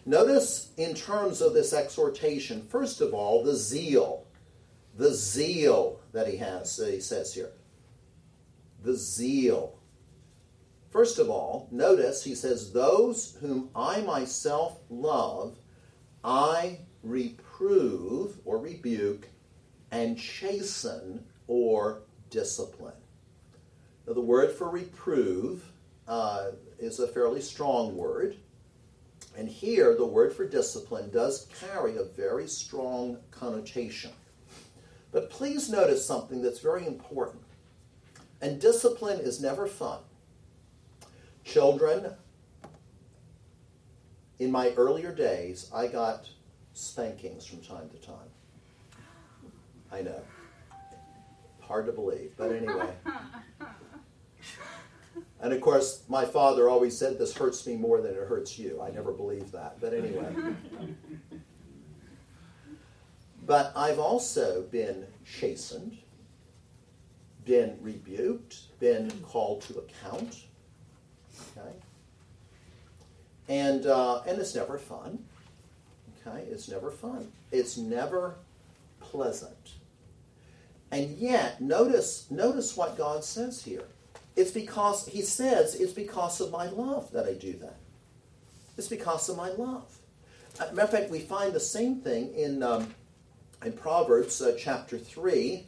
Notice 0.05 0.71
in 0.77 0.95
terms 0.95 1.41
of 1.41 1.53
this 1.53 1.73
exhortation, 1.73 2.65
first 2.67 3.01
of 3.01 3.13
all, 3.13 3.43
the 3.43 3.55
zeal. 3.55 4.25
The 4.97 5.13
zeal 5.13 5.99
that 6.11 6.27
he 6.27 6.37
has, 6.37 6.75
that 6.77 6.93
he 6.93 6.99
says 6.99 7.33
here 7.33 7.51
the 8.83 8.95
zeal. 8.95 9.78
First 10.89 11.19
of 11.19 11.29
all, 11.29 11.67
notice 11.71 12.23
he 12.23 12.33
says, 12.33 12.71
Those 12.71 13.37
whom 13.41 13.69
I 13.75 14.01
myself 14.01 14.79
love, 14.89 15.57
I 16.23 16.79
reprove 17.03 18.37
or 18.43 18.57
rebuke 18.57 19.27
and 19.91 20.17
chasten 20.17 21.23
or 21.47 22.01
discipline. 22.29 22.93
Now, 24.07 24.13
the 24.13 24.21
word 24.21 24.51
for 24.51 24.69
reprove 24.69 25.63
uh, 26.07 26.51
is 26.79 26.99
a 26.99 27.07
fairly 27.07 27.41
strong 27.41 27.95
word. 27.95 28.37
And 29.37 29.47
here, 29.47 29.95
the 29.95 30.05
word 30.05 30.33
for 30.33 30.47
discipline 30.47 31.11
does 31.11 31.47
carry 31.59 31.97
a 31.97 32.03
very 32.03 32.47
strong 32.47 33.17
connotation. 33.29 34.11
But 35.11 35.29
please 35.29 35.69
notice 35.69 36.05
something 36.05 36.41
that's 36.41 36.59
very 36.59 36.85
important. 36.85 37.43
And 38.41 38.59
discipline 38.59 39.19
is 39.19 39.41
never 39.41 39.67
fun. 39.67 39.99
Children, 41.51 42.13
in 44.37 44.51
my 44.51 44.69
earlier 44.77 45.13
days, 45.13 45.69
I 45.73 45.87
got 45.87 46.29
spankings 46.73 47.45
from 47.45 47.61
time 47.61 47.89
to 47.89 47.97
time. 47.97 48.29
I 49.91 50.01
know. 50.01 50.21
Hard 51.61 51.87
to 51.87 51.91
believe, 51.91 52.33
but 52.37 52.51
anyway. 52.51 52.93
And 55.41 55.53
of 55.53 55.61
course, 55.61 56.03
my 56.09 56.25
father 56.25 56.69
always 56.69 56.97
said, 56.97 57.17
This 57.17 57.35
hurts 57.35 57.65
me 57.65 57.75
more 57.77 58.01
than 58.01 58.11
it 58.11 58.27
hurts 58.27 58.59
you. 58.59 58.81
I 58.81 58.91
never 58.91 59.11
believed 59.11 59.53
that, 59.53 59.79
but 59.79 59.93
anyway. 59.93 60.35
but 63.45 63.71
I've 63.75 63.99
also 63.99 64.63
been 64.63 65.07
chastened 65.25 65.97
been 67.49 67.75
rebuked, 67.81 68.79
been 68.79 69.09
called 69.23 69.61
to 69.61 69.79
account. 69.79 70.45
Okay? 71.59 71.75
And, 73.47 73.85
uh, 73.85 74.21
and 74.27 74.39
it's 74.39 74.55
never 74.55 74.77
fun. 74.77 75.23
Okay? 76.27 76.45
It's 76.49 76.69
never 76.69 76.91
fun. 76.91 77.31
It's 77.51 77.77
never 77.77 78.35
pleasant. 78.99 79.73
And 80.91 81.17
yet, 81.17 81.61
notice, 81.61 82.29
notice 82.31 82.75
what 82.75 82.97
God 82.97 83.23
says 83.23 83.63
here. 83.63 83.85
It's 84.35 84.51
because, 84.51 85.07
he 85.07 85.21
says, 85.21 85.75
it's 85.75 85.93
because 85.93 86.41
of 86.41 86.51
my 86.51 86.67
love 86.67 87.11
that 87.11 87.25
I 87.25 87.33
do 87.33 87.53
that. 87.53 87.75
It's 88.77 88.87
because 88.87 89.27
of 89.29 89.37
my 89.37 89.49
love. 89.49 89.97
Uh, 90.59 90.65
matter 90.73 90.81
of 90.83 90.89
fact, 90.91 91.09
we 91.09 91.19
find 91.19 91.53
the 91.53 91.59
same 91.59 91.97
thing 92.01 92.33
in, 92.33 92.63
um, 92.63 92.93
in 93.65 93.73
Proverbs 93.73 94.41
uh, 94.41 94.55
chapter 94.57 94.97
3, 94.97 95.65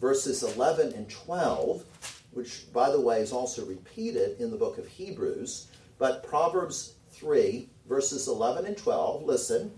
verses 0.00 0.42
11 0.42 0.92
and 0.94 1.08
12, 1.08 1.84
which, 2.32 2.72
by 2.72 2.90
the 2.90 3.00
way, 3.00 3.20
is 3.20 3.32
also 3.32 3.64
repeated 3.64 4.40
in 4.40 4.50
the 4.50 4.56
book 4.56 4.78
of 4.78 4.86
Hebrews. 4.86 5.66
But 5.98 6.22
Proverbs 6.22 6.94
3, 7.12 7.68
verses 7.88 8.28
11 8.28 8.66
and 8.66 8.76
12, 8.76 9.24
listen. 9.24 9.72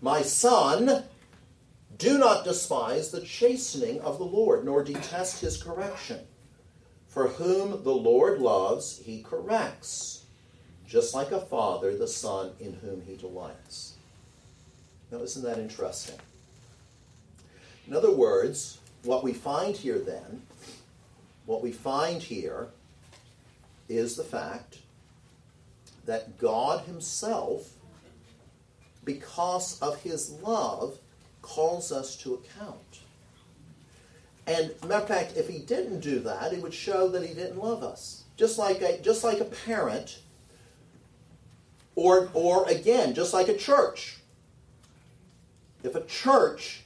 My 0.00 0.22
son, 0.22 1.04
do 1.96 2.18
not 2.18 2.44
despise 2.44 3.10
the 3.10 3.22
chastening 3.22 4.00
of 4.02 4.18
the 4.18 4.24
Lord, 4.24 4.64
nor 4.64 4.84
detest 4.84 5.40
his 5.40 5.60
correction. 5.60 6.20
For 7.08 7.28
whom 7.28 7.82
the 7.82 7.94
Lord 7.94 8.38
loves, 8.38 8.98
he 9.04 9.22
corrects, 9.22 10.24
just 10.86 11.14
like 11.14 11.32
a 11.32 11.40
father 11.40 11.96
the 11.96 12.06
son 12.06 12.52
in 12.60 12.74
whom 12.74 13.02
he 13.02 13.16
delights. 13.16 13.94
Now, 15.10 15.18
isn't 15.18 15.42
that 15.42 15.58
interesting? 15.58 16.16
In 17.88 17.96
other 17.96 18.12
words, 18.12 18.78
what 19.04 19.24
we 19.24 19.32
find 19.32 19.74
here 19.74 19.98
then, 19.98 20.42
what 21.48 21.62
we 21.62 21.72
find 21.72 22.22
here 22.22 22.68
is 23.88 24.16
the 24.16 24.22
fact 24.22 24.80
that 26.04 26.36
God 26.36 26.84
Himself, 26.84 27.72
because 29.02 29.80
of 29.80 30.02
His 30.02 30.30
love, 30.42 30.98
calls 31.40 31.90
us 31.90 32.16
to 32.16 32.34
account. 32.34 33.00
And 34.46 34.72
matter 34.86 35.02
of 35.02 35.08
fact, 35.08 35.38
if 35.38 35.48
He 35.48 35.60
didn't 35.60 36.00
do 36.00 36.18
that, 36.18 36.52
it 36.52 36.60
would 36.60 36.74
show 36.74 37.08
that 37.08 37.26
He 37.26 37.32
didn't 37.32 37.58
love 37.58 37.82
us. 37.82 38.24
Just 38.36 38.58
like 38.58 38.82
a, 38.82 38.98
just 39.00 39.24
like 39.24 39.40
a 39.40 39.46
parent, 39.46 40.18
or, 41.94 42.28
or 42.34 42.68
again, 42.68 43.14
just 43.14 43.32
like 43.32 43.48
a 43.48 43.56
church. 43.56 44.18
If 45.82 45.94
a 45.94 46.04
church 46.04 46.82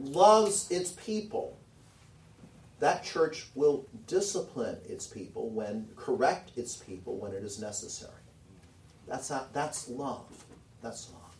loves 0.00 0.68
its 0.72 0.90
people, 0.90 1.56
that 2.82 3.04
church 3.04 3.46
will 3.54 3.86
discipline 4.08 4.76
its 4.88 5.06
people 5.06 5.50
when 5.50 5.88
correct 5.94 6.50
its 6.56 6.74
people 6.74 7.16
when 7.16 7.32
it 7.32 7.44
is 7.44 7.60
necessary. 7.60 8.10
That's 9.06 9.28
how, 9.28 9.46
that's 9.52 9.88
love. 9.88 10.44
That's 10.82 11.12
love. 11.12 11.36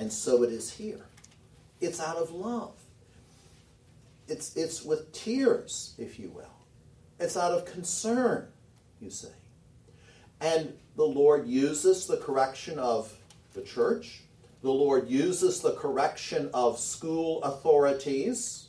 And 0.00 0.12
so 0.12 0.42
it 0.42 0.50
is 0.50 0.72
here. 0.72 1.06
It's 1.80 2.00
out 2.00 2.16
of 2.16 2.32
love. 2.32 2.72
It's 4.26 4.56
it's 4.56 4.84
with 4.84 5.12
tears, 5.12 5.94
if 5.98 6.18
you 6.18 6.30
will. 6.30 6.56
It's 7.20 7.36
out 7.36 7.52
of 7.52 7.64
concern, 7.64 8.48
you 9.00 9.10
see. 9.10 9.28
And 10.40 10.72
the 10.96 11.04
Lord 11.04 11.46
uses 11.46 12.08
the 12.08 12.16
correction 12.16 12.76
of 12.80 13.16
the 13.54 13.62
church. 13.62 14.22
The 14.62 14.72
Lord 14.72 15.08
uses 15.08 15.60
the 15.60 15.74
correction 15.74 16.50
of 16.52 16.80
school 16.80 17.40
authorities 17.44 18.66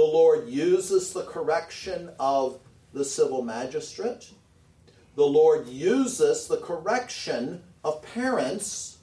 the 0.00 0.06
Lord 0.06 0.48
uses 0.48 1.12
the 1.12 1.24
correction 1.24 2.08
of 2.18 2.58
the 2.94 3.04
civil 3.04 3.42
magistrate. 3.42 4.30
The 5.14 5.26
Lord 5.26 5.68
uses 5.68 6.48
the 6.48 6.56
correction 6.56 7.62
of 7.84 8.00
parents. 8.00 8.96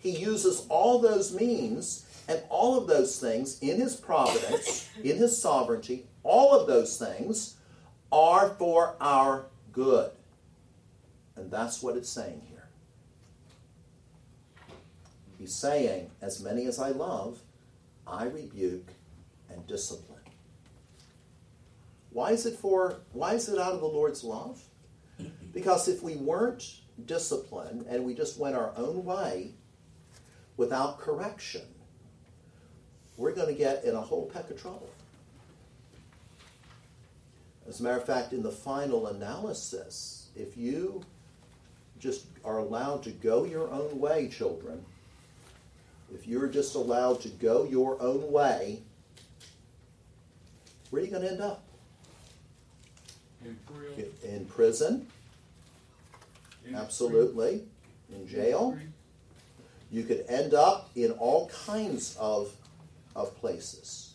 He 0.00 0.10
uses 0.10 0.66
all 0.68 0.98
those 0.98 1.32
means 1.32 2.04
and 2.26 2.42
all 2.48 2.76
of 2.76 2.88
those 2.88 3.20
things 3.20 3.60
in 3.60 3.80
His 3.80 3.94
providence, 3.94 4.90
in 5.04 5.18
His 5.18 5.40
sovereignty, 5.40 6.06
all 6.24 6.52
of 6.58 6.66
those 6.66 6.98
things 6.98 7.54
are 8.10 8.56
for 8.58 8.96
our 9.00 9.44
good. 9.70 10.10
And 11.36 11.48
that's 11.48 11.80
what 11.80 11.96
it's 11.96 12.08
saying 12.08 12.42
here. 12.48 12.66
He's 15.38 15.54
saying, 15.54 16.10
As 16.20 16.42
many 16.42 16.66
as 16.66 16.80
I 16.80 16.88
love, 16.88 17.38
I 18.04 18.24
rebuke 18.24 18.95
and 19.50 19.66
discipline. 19.66 20.20
Why 22.10 22.30
is 22.30 22.46
it 22.46 22.56
for 22.56 23.00
why 23.12 23.34
is 23.34 23.48
it 23.48 23.58
out 23.58 23.72
of 23.72 23.80
the 23.80 23.86
Lord's 23.86 24.24
love? 24.24 24.62
Because 25.52 25.88
if 25.88 26.02
we 26.02 26.16
weren't 26.16 26.80
disciplined 27.04 27.86
and 27.88 28.04
we 28.04 28.14
just 28.14 28.38
went 28.38 28.56
our 28.56 28.72
own 28.76 29.04
way 29.04 29.52
without 30.56 30.98
correction, 30.98 31.62
we're 33.16 33.34
going 33.34 33.48
to 33.48 33.54
get 33.54 33.84
in 33.84 33.94
a 33.94 34.00
whole 34.00 34.26
peck 34.26 34.50
of 34.50 34.60
trouble. 34.60 34.90
As 37.68 37.80
a 37.80 37.82
matter 37.82 37.96
of 37.96 38.04
fact, 38.04 38.32
in 38.32 38.42
the 38.42 38.52
final 38.52 39.08
analysis, 39.08 40.28
if 40.36 40.56
you 40.56 41.02
just 41.98 42.26
are 42.44 42.58
allowed 42.58 43.02
to 43.04 43.10
go 43.10 43.44
your 43.44 43.70
own 43.70 43.98
way, 43.98 44.28
children, 44.28 44.84
if 46.14 46.26
you're 46.26 46.46
just 46.46 46.74
allowed 46.74 47.20
to 47.22 47.28
go 47.28 47.64
your 47.64 48.00
own 48.00 48.30
way, 48.30 48.82
where 50.96 51.02
are 51.02 51.06
you 51.06 51.12
going 51.12 51.24
to 51.24 51.30
end 51.30 51.42
up? 51.42 51.62
In 53.44 53.54
prison. 53.66 54.12
In 54.24 54.46
prison, 54.46 55.06
In 56.66 56.74
absolutely. 56.74 57.64
In 58.10 58.26
jail. 58.26 58.78
You 59.90 60.04
could 60.04 60.24
end 60.26 60.54
up 60.54 60.88
in 60.96 61.10
all 61.10 61.50
kinds 61.66 62.16
of, 62.18 62.50
of 63.14 63.36
places. 63.36 64.14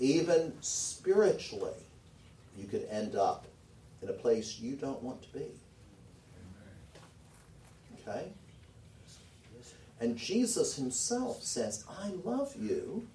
Even 0.00 0.54
spiritually, 0.60 1.78
you 2.58 2.66
could 2.66 2.88
end 2.90 3.14
up 3.14 3.46
in 4.02 4.08
a 4.08 4.12
place 4.12 4.58
you 4.58 4.74
don't 4.74 5.00
want 5.04 5.22
to 5.22 5.38
be. 5.38 5.46
Okay? 8.00 8.24
And 10.00 10.16
Jesus 10.16 10.74
himself 10.74 11.44
says, 11.44 11.84
I 11.88 12.08
love 12.24 12.56
you. 12.60 13.06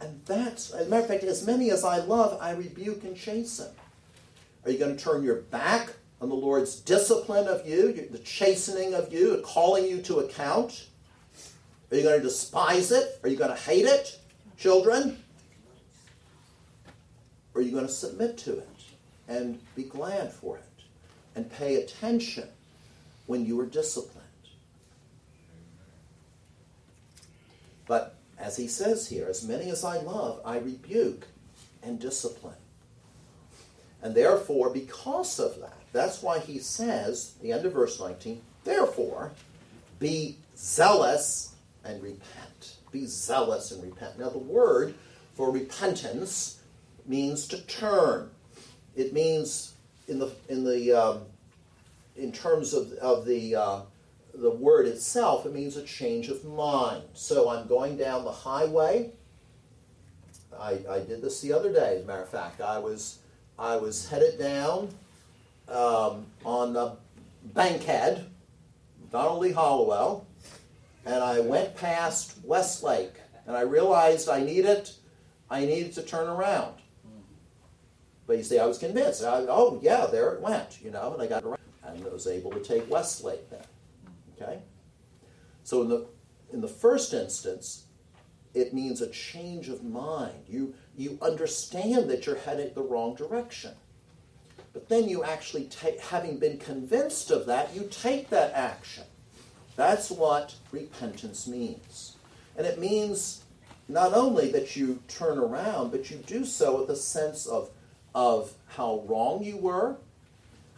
And 0.00 0.20
that's, 0.26 0.70
as 0.70 0.86
a 0.86 0.90
matter 0.90 1.02
of 1.02 1.08
fact, 1.08 1.24
as 1.24 1.46
many 1.46 1.70
as 1.70 1.84
I 1.84 1.98
love, 1.98 2.38
I 2.40 2.52
rebuke 2.52 3.02
and 3.04 3.16
chasten. 3.16 3.68
Are 4.64 4.70
you 4.70 4.78
going 4.78 4.96
to 4.96 5.02
turn 5.02 5.22
your 5.22 5.42
back 5.42 5.92
on 6.20 6.28
the 6.28 6.34
Lord's 6.34 6.76
discipline 6.76 7.48
of 7.48 7.66
you, 7.66 7.92
the 8.10 8.18
chastening 8.18 8.94
of 8.94 9.12
you, 9.12 9.42
calling 9.44 9.86
you 9.86 10.00
to 10.02 10.20
account? 10.20 10.88
Are 11.90 11.96
you 11.96 12.02
going 12.02 12.20
to 12.20 12.22
despise 12.22 12.92
it? 12.92 13.18
Are 13.22 13.28
you 13.28 13.36
going 13.36 13.50
to 13.50 13.56
hate 13.56 13.86
it, 13.86 14.18
children? 14.56 15.22
Or 17.54 17.60
are 17.60 17.64
you 17.64 17.72
going 17.72 17.86
to 17.86 17.92
submit 17.92 18.36
to 18.38 18.58
it 18.58 18.68
and 19.26 19.58
be 19.74 19.84
glad 19.84 20.32
for 20.32 20.58
it 20.58 20.64
and 21.34 21.50
pay 21.50 21.76
attention 21.76 22.48
when 23.26 23.44
you 23.44 23.58
are 23.60 23.66
disciplined? 23.66 24.26
But 27.86 28.17
as 28.38 28.56
he 28.56 28.68
says 28.68 29.08
here, 29.08 29.26
as 29.28 29.46
many 29.46 29.70
as 29.70 29.84
I 29.84 29.98
love, 29.98 30.40
I 30.44 30.58
rebuke 30.58 31.26
and 31.82 31.98
discipline. 31.98 32.54
And 34.02 34.14
therefore, 34.14 34.70
because 34.70 35.40
of 35.40 35.60
that, 35.60 35.76
that's 35.92 36.22
why 36.22 36.38
he 36.38 36.58
says, 36.58 37.34
the 37.42 37.52
end 37.52 37.66
of 37.66 37.72
verse 37.72 37.98
19, 37.98 38.40
therefore, 38.64 39.32
be 39.98 40.36
zealous 40.56 41.54
and 41.84 42.02
repent. 42.02 42.76
Be 42.92 43.06
zealous 43.06 43.72
and 43.72 43.82
repent. 43.82 44.18
Now, 44.18 44.28
the 44.28 44.38
word 44.38 44.94
for 45.34 45.50
repentance 45.50 46.60
means 47.06 47.48
to 47.48 47.60
turn. 47.66 48.30
It 48.94 49.12
means, 49.12 49.74
in 50.06 50.18
the 50.18 50.30
in 50.48 50.64
the 50.64 50.92
um, 50.92 51.20
in 52.16 52.32
terms 52.32 52.74
of 52.74 52.92
of 52.94 53.24
the 53.24 53.54
uh, 53.54 53.80
the 54.38 54.50
word 54.50 54.86
itself, 54.86 55.46
it 55.46 55.52
means 55.52 55.76
a 55.76 55.82
change 55.82 56.28
of 56.28 56.44
mind. 56.44 57.02
So 57.14 57.48
I'm 57.48 57.66
going 57.66 57.96
down 57.96 58.24
the 58.24 58.32
highway. 58.32 59.10
I, 60.58 60.78
I 60.88 61.00
did 61.00 61.22
this 61.22 61.40
the 61.40 61.52
other 61.52 61.72
day, 61.72 61.96
as 61.96 62.04
a 62.04 62.06
matter 62.06 62.22
of 62.22 62.28
fact. 62.28 62.60
I 62.60 62.78
was 62.78 63.18
I 63.58 63.76
was 63.76 64.08
headed 64.08 64.38
down 64.38 64.88
um, 65.68 66.26
on 66.44 66.72
the 66.72 66.96
Bankhead, 67.54 68.26
Lee 69.12 69.52
Hollowell, 69.52 70.26
and 71.04 71.16
I 71.16 71.40
went 71.40 71.76
past 71.76 72.36
Westlake, 72.44 73.14
and 73.46 73.56
I 73.56 73.62
realized 73.62 74.28
I 74.28 74.42
needed 74.42 74.90
I 75.50 75.64
needed 75.64 75.94
to 75.94 76.02
turn 76.02 76.28
around. 76.28 76.74
But 78.26 78.36
you 78.36 78.44
see, 78.44 78.58
I 78.58 78.66
was 78.66 78.78
convinced. 78.78 79.24
I, 79.24 79.46
oh 79.48 79.80
yeah, 79.82 80.06
there 80.06 80.34
it 80.34 80.40
went, 80.40 80.78
you 80.82 80.90
know, 80.90 81.14
and 81.14 81.22
I 81.22 81.26
got 81.26 81.44
around 81.44 81.58
and 81.82 82.04
was 82.04 82.26
able 82.26 82.50
to 82.50 82.60
take 82.60 82.88
Westlake 82.90 83.48
then. 83.50 83.64
Okay? 84.40 84.60
So 85.64 85.82
in 85.82 85.88
the 85.88 86.06
in 86.52 86.60
the 86.60 86.68
first 86.68 87.12
instance, 87.12 87.84
it 88.54 88.72
means 88.72 89.00
a 89.00 89.10
change 89.10 89.68
of 89.68 89.84
mind. 89.84 90.44
You 90.48 90.74
you 90.96 91.18
understand 91.20 92.08
that 92.10 92.26
you're 92.26 92.36
headed 92.36 92.74
the 92.74 92.82
wrong 92.82 93.14
direction. 93.14 93.72
But 94.72 94.88
then 94.88 95.08
you 95.08 95.24
actually 95.24 95.64
take 95.64 96.00
having 96.00 96.38
been 96.38 96.58
convinced 96.58 97.30
of 97.30 97.46
that, 97.46 97.74
you 97.74 97.88
take 97.90 98.30
that 98.30 98.52
action. 98.52 99.04
That's 99.76 100.10
what 100.10 100.54
repentance 100.72 101.46
means. 101.46 102.16
And 102.56 102.66
it 102.66 102.78
means 102.78 103.44
not 103.88 104.12
only 104.12 104.50
that 104.50 104.76
you 104.76 105.02
turn 105.08 105.38
around, 105.38 105.90
but 105.90 106.10
you 106.10 106.18
do 106.18 106.44
so 106.44 106.80
with 106.80 106.90
a 106.90 106.96
sense 106.96 107.46
of, 107.46 107.70
of 108.14 108.52
how 108.66 109.04
wrong 109.06 109.42
you 109.42 109.56
were, 109.56 109.96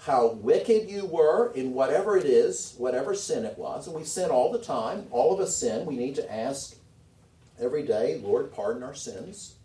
how 0.01 0.29
wicked 0.29 0.89
you 0.89 1.05
were 1.05 1.53
in 1.55 1.75
whatever 1.75 2.17
it 2.17 2.25
is, 2.25 2.75
whatever 2.79 3.15
sin 3.15 3.45
it 3.45 3.59
was. 3.59 3.87
And 3.87 3.95
we 3.95 4.05
sin 4.05 4.31
all 4.31 4.51
the 4.51 4.59
time. 4.59 5.07
All 5.11 5.35
of 5.35 5.41
us 5.41 5.55
sin. 5.55 5.85
We 5.85 5.97
need 5.97 6.15
to 6.15 6.33
ask 6.33 6.77
every 7.61 7.83
day, 7.83 8.19
Lord, 8.23 8.51
pardon 8.53 8.83
our 8.83 8.95
sins. 8.95 9.57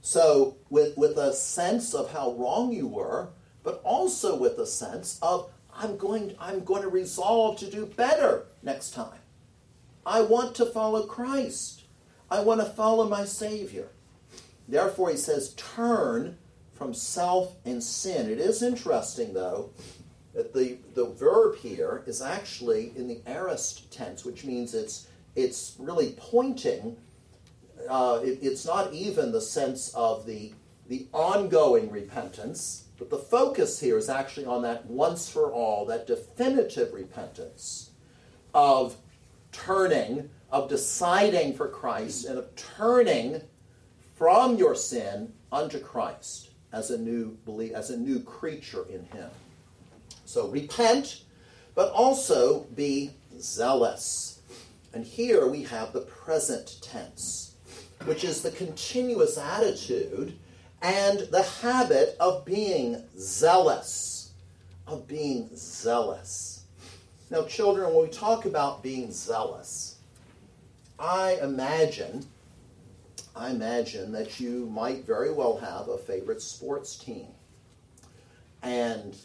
So, 0.00 0.56
with, 0.70 0.96
with 0.96 1.18
a 1.18 1.32
sense 1.32 1.94
of 1.94 2.12
how 2.12 2.32
wrong 2.32 2.72
you 2.72 2.86
were, 2.86 3.28
but 3.64 3.80
also 3.82 4.36
with 4.36 4.56
a 4.58 4.66
sense 4.66 5.18
of, 5.20 5.50
I'm 5.74 5.96
going, 5.96 6.34
I'm 6.40 6.64
going 6.64 6.82
to 6.82 6.88
resolve 6.88 7.58
to 7.58 7.70
do 7.70 7.86
better 7.86 8.46
next 8.62 8.94
time. 8.94 9.18
I 10.06 10.22
want 10.22 10.54
to 10.56 10.66
follow 10.66 11.06
Christ. 11.06 11.82
I 12.30 12.40
want 12.40 12.60
to 12.60 12.66
follow 12.66 13.08
my 13.08 13.24
Savior. 13.24 13.88
Therefore, 14.68 15.10
he 15.10 15.16
says, 15.16 15.54
turn 15.54 16.38
from 16.78 16.94
self 16.94 17.56
and 17.64 17.82
sin. 17.82 18.30
It 18.30 18.38
is 18.38 18.62
interesting, 18.62 19.34
though, 19.34 19.70
that 20.32 20.54
the, 20.54 20.78
the 20.94 21.06
verb 21.06 21.56
here 21.56 22.04
is 22.06 22.22
actually 22.22 22.92
in 22.96 23.08
the 23.08 23.20
aorist 23.26 23.90
tense, 23.92 24.24
which 24.24 24.44
means 24.44 24.74
it's 24.74 25.08
it's 25.34 25.76
really 25.78 26.14
pointing. 26.16 26.96
Uh, 27.88 28.20
it, 28.22 28.38
it's 28.40 28.64
not 28.64 28.92
even 28.92 29.32
the 29.32 29.40
sense 29.40 29.92
of 29.94 30.24
the 30.24 30.52
the 30.88 31.06
ongoing 31.12 31.90
repentance, 31.90 32.84
but 32.96 33.10
the 33.10 33.18
focus 33.18 33.78
here 33.80 33.98
is 33.98 34.08
actually 34.08 34.46
on 34.46 34.62
that 34.62 34.86
once 34.86 35.28
for 35.28 35.52
all, 35.52 35.84
that 35.84 36.06
definitive 36.06 36.94
repentance 36.94 37.90
of 38.54 38.96
turning, 39.52 40.30
of 40.50 40.68
deciding 40.68 41.52
for 41.54 41.68
Christ, 41.68 42.24
and 42.24 42.38
of 42.38 42.54
turning 42.56 43.42
from 44.16 44.56
your 44.56 44.74
sin 44.74 45.32
unto 45.52 45.78
Christ 45.78 46.47
as 46.72 46.90
a 46.90 46.98
new 46.98 47.36
belief, 47.44 47.72
as 47.72 47.90
a 47.90 47.96
new 47.96 48.20
creature 48.20 48.84
in 48.88 49.04
Him. 49.06 49.30
So 50.24 50.48
repent, 50.48 51.22
but 51.74 51.92
also 51.92 52.64
be 52.74 53.10
zealous. 53.38 54.40
And 54.92 55.04
here 55.04 55.46
we 55.46 55.62
have 55.64 55.92
the 55.92 56.00
present 56.00 56.76
tense, 56.82 57.54
which 58.04 58.24
is 58.24 58.42
the 58.42 58.50
continuous 58.50 59.38
attitude 59.38 60.38
and 60.82 61.20
the 61.30 61.42
habit 61.42 62.16
of 62.20 62.44
being 62.44 63.02
zealous. 63.18 64.32
Of 64.86 65.06
being 65.06 65.50
zealous. 65.54 66.64
Now, 67.30 67.44
children, 67.44 67.92
when 67.92 68.04
we 68.04 68.10
talk 68.10 68.46
about 68.46 68.82
being 68.82 69.12
zealous, 69.12 69.96
I 70.98 71.38
imagine, 71.42 72.26
I 73.38 73.50
imagine 73.50 74.10
that 74.12 74.40
you 74.40 74.66
might 74.66 75.06
very 75.06 75.32
well 75.32 75.56
have 75.58 75.88
a 75.88 75.96
favorite 75.96 76.42
sports 76.42 76.96
team. 76.96 77.28
And 78.62 79.16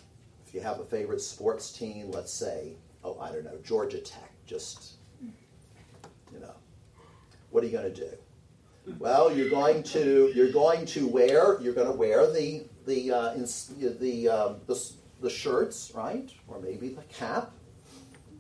if 0.46 0.54
you 0.54 0.62
have 0.62 0.80
a 0.80 0.86
favorite 0.86 1.20
sports 1.22 1.72
team, 1.72 2.12
let's 2.12 2.32
say, 2.32 2.74
oh, 3.04 3.20
I 3.20 3.32
don't 3.32 3.44
know, 3.44 3.58
Georgia 3.64 3.98
Tech, 3.98 4.32
just, 4.46 4.94
you 6.32 6.40
know, 6.40 6.54
what 7.50 7.64
are 7.64 7.68
you 7.68 7.74
going 7.74 7.92
to 7.92 8.00
do? 8.00 8.94
Well, 9.00 9.34
you're 9.36 9.50
going 9.50 9.82
to 9.84 10.32
you're 10.36 10.52
going 10.52 10.86
to 10.88 11.08
wear 11.08 11.58
you're 11.62 11.74
going 11.74 11.88
to 11.88 11.94
wear 11.94 12.32
the 12.32 12.66
the 12.86 13.12
uh, 13.12 13.34
ins- 13.34 13.74
the, 13.80 14.28
um, 14.28 14.58
the 14.68 14.78
the 15.22 15.30
shirts, 15.30 15.92
right? 15.96 16.30
Or 16.50 16.60
maybe 16.60 16.90
the 16.90 17.04
cap, 17.04 17.52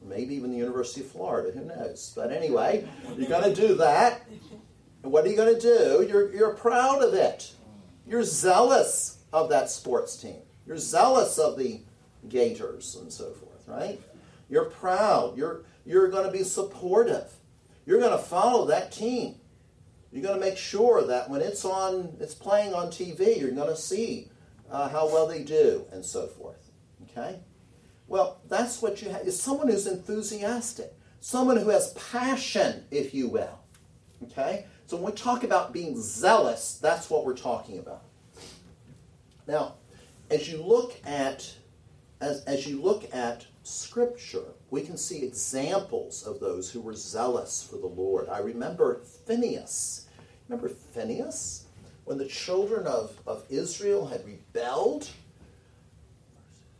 maybe 0.05 0.35
even 0.35 0.51
the 0.51 0.57
University 0.57 0.99
of 0.99 1.07
Florida. 1.07 1.57
Who 1.57 1.63
knows? 1.63 2.11
But 2.13 2.33
anyway, 2.33 2.85
you're 3.17 3.29
going 3.29 3.53
to 3.53 3.55
do 3.55 3.75
that. 3.75 4.27
And 5.03 5.11
what 5.11 5.25
are 5.25 5.29
you 5.29 5.35
going 5.35 5.53
to 5.53 5.61
do? 5.61 6.07
You're 6.09 6.33
you're 6.33 6.53
proud 6.53 7.03
of 7.03 7.13
it. 7.13 7.51
You're 8.07 8.23
zealous 8.23 9.19
of 9.31 9.49
that 9.49 9.69
sports 9.69 10.15
team. 10.15 10.41
You're 10.65 10.77
zealous 10.77 11.37
of 11.37 11.57
the 11.57 11.81
Gators 12.29 12.95
and 12.95 13.11
so 13.11 13.31
forth, 13.31 13.67
right? 13.67 13.99
You're 14.49 14.65
proud. 14.65 15.37
You're 15.37 15.63
you're 15.85 16.07
going 16.07 16.25
to 16.25 16.31
be 16.31 16.43
supportive. 16.43 17.29
You're 17.85 17.99
going 17.99 18.17
to 18.17 18.23
follow 18.23 18.65
that 18.67 18.91
team. 18.91 19.35
You're 20.11 20.23
going 20.23 20.39
to 20.39 20.45
make 20.45 20.57
sure 20.57 21.03
that 21.05 21.29
when 21.29 21.41
it's 21.41 21.65
on, 21.65 22.15
it's 22.19 22.35
playing 22.35 22.73
on 22.73 22.87
TV, 22.87 23.39
you're 23.39 23.51
going 23.51 23.67
to 23.67 23.75
see 23.75 24.29
uh, 24.71 24.87
how 24.87 25.07
well 25.07 25.27
they 25.27 25.43
do 25.43 25.85
and 25.91 26.05
so 26.05 26.27
forth. 26.27 26.69
Okay? 27.03 27.39
Well, 28.07 28.39
that's 28.47 28.81
what 28.81 29.01
you 29.01 29.09
have. 29.09 29.21
Is 29.21 29.41
someone 29.41 29.69
who's 29.69 29.87
enthusiastic, 29.87 30.93
someone 31.19 31.57
who 31.57 31.69
has 31.69 31.93
passion, 31.93 32.85
if 32.91 33.13
you 33.13 33.27
will. 33.27 33.59
Okay? 34.23 34.65
So 34.85 34.97
when 34.97 35.05
we 35.07 35.11
talk 35.11 35.43
about 35.43 35.73
being 35.73 35.99
zealous, 35.99 36.77
that's 36.81 37.09
what 37.09 37.25
we're 37.25 37.37
talking 37.37 37.79
about. 37.79 38.03
Now, 39.47 39.75
as 40.29 40.49
you 40.51 40.61
look 40.61 40.99
at 41.05 41.55
as, 42.21 42.43
as 42.45 42.65
you 42.65 42.81
look 42.81 43.13
at 43.13 43.45
Scripture, 43.63 44.45
we 44.69 44.81
can 44.81 44.97
see 44.97 45.23
examples 45.23 46.23
of 46.23 46.39
those 46.39 46.71
who 46.71 46.79
were 46.79 46.93
zealous 46.93 47.67
for 47.69 47.77
the 47.77 47.87
Lord. 47.87 48.29
I 48.29 48.39
remember 48.39 49.01
Phineas 49.25 50.07
Remember 50.47 50.69
Phineas? 50.69 51.65
When 52.05 52.17
the 52.17 52.27
children 52.27 52.85
of, 52.85 53.17
of 53.25 53.43
Israel 53.49 54.05
had 54.05 54.25
rebelled? 54.25 55.09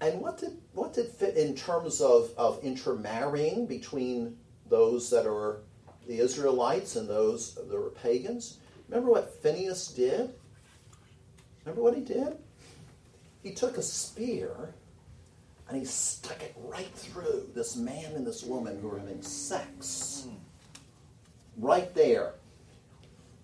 And 0.01 0.19
what 0.19 0.37
did 0.37 0.57
what 0.73 0.93
did 0.93 1.07
fit 1.07 1.37
in 1.37 1.55
terms 1.55 2.01
of, 2.01 2.31
of 2.37 2.61
intermarrying 2.61 3.65
between 3.65 4.37
those 4.69 5.09
that 5.11 5.25
are 5.25 5.61
the 6.07 6.19
Israelites 6.19 6.95
and 6.95 7.07
those 7.07 7.55
that 7.55 7.69
were 7.69 7.89
pagans? 7.89 8.57
Remember 8.89 9.11
what 9.11 9.41
Phineas 9.41 9.87
did? 9.87 10.33
Remember 11.65 11.81
what 11.81 11.95
he 11.95 12.01
did? 12.01 12.37
He 13.41 13.53
took 13.53 13.77
a 13.77 13.81
spear 13.81 14.73
and 15.67 15.77
he 15.77 15.85
stuck 15.85 16.41
it 16.43 16.55
right 16.57 16.93
through 16.93 17.49
this 17.55 17.75
man 17.75 18.13
and 18.15 18.27
this 18.27 18.43
woman 18.43 18.79
who 18.79 18.89
were 18.89 18.99
having 18.99 19.21
sex. 19.21 20.27
Right 21.57 21.93
there 21.93 22.33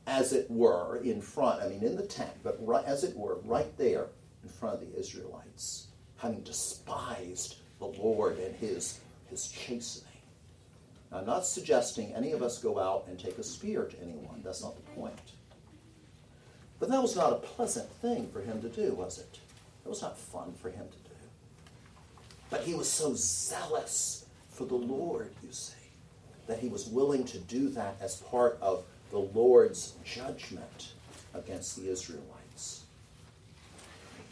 as 0.09 0.33
it 0.33 0.49
were, 0.49 0.97
in 1.03 1.21
front, 1.21 1.61
I 1.61 1.69
mean, 1.69 1.83
in 1.83 1.95
the 1.95 2.05
tent, 2.05 2.31
but 2.43 2.57
right, 2.65 2.83
as 2.83 3.03
it 3.03 3.15
were, 3.15 3.37
right 3.43 3.77
there 3.77 4.07
in 4.43 4.49
front 4.49 4.81
of 4.81 4.81
the 4.81 4.99
Israelites, 4.99 5.87
having 6.17 6.41
despised 6.41 7.57
the 7.77 7.85
Lord 7.85 8.39
and 8.39 8.55
his, 8.55 8.99
his 9.29 9.49
chastening. 9.49 10.08
Now, 11.11 11.19
I'm 11.19 11.25
not 11.25 11.45
suggesting 11.45 12.13
any 12.13 12.31
of 12.31 12.43
us 12.43 12.59
go 12.59 12.79
out 12.79 13.05
and 13.07 13.19
take 13.19 13.37
a 13.37 13.43
spear 13.43 13.85
to 13.85 14.01
anyone. 14.01 14.41
That's 14.43 14.63
not 14.63 14.75
the 14.75 14.91
point. 14.91 15.33
But 16.79 16.89
that 16.89 17.01
was 17.01 17.15
not 17.15 17.33
a 17.33 17.37
pleasant 17.37 17.91
thing 17.95 18.29
for 18.31 18.41
him 18.41 18.61
to 18.61 18.69
do, 18.69 18.93
was 18.93 19.17
it? 19.17 19.39
It 19.85 19.89
was 19.89 20.01
not 20.01 20.17
fun 20.17 20.53
for 20.61 20.69
him 20.69 20.85
to 20.87 21.09
do. 21.09 21.15
But 22.49 22.61
he 22.61 22.73
was 22.73 22.89
so 22.89 23.13
zealous 23.15 24.25
for 24.49 24.65
the 24.65 24.75
Lord, 24.75 25.31
you 25.43 25.51
see, 25.51 25.73
that 26.47 26.59
he 26.59 26.69
was 26.69 26.87
willing 26.87 27.25
to 27.25 27.37
do 27.39 27.69
that 27.69 27.95
as 28.01 28.17
part 28.17 28.57
of 28.61 28.83
the 29.11 29.19
Lord's 29.19 29.93
judgment 30.03 30.93
against 31.33 31.75
the 31.75 31.89
Israelites. 31.89 32.83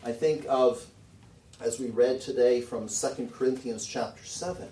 I 0.03 0.11
think 0.11 0.45
of, 0.47 0.85
as 1.59 1.79
we 1.79 1.87
read 1.87 2.21
today 2.21 2.61
from 2.61 2.87
2 2.87 3.29
Corinthians 3.33 3.85
chapter 3.85 4.23
7, 4.23 4.67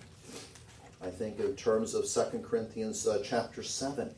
I 1.02 1.10
think 1.10 1.40
in 1.40 1.56
terms 1.56 1.94
of 1.94 2.06
2 2.08 2.40
Corinthians 2.40 3.08
uh, 3.08 3.22
chapter 3.24 3.64
7. 3.64 4.14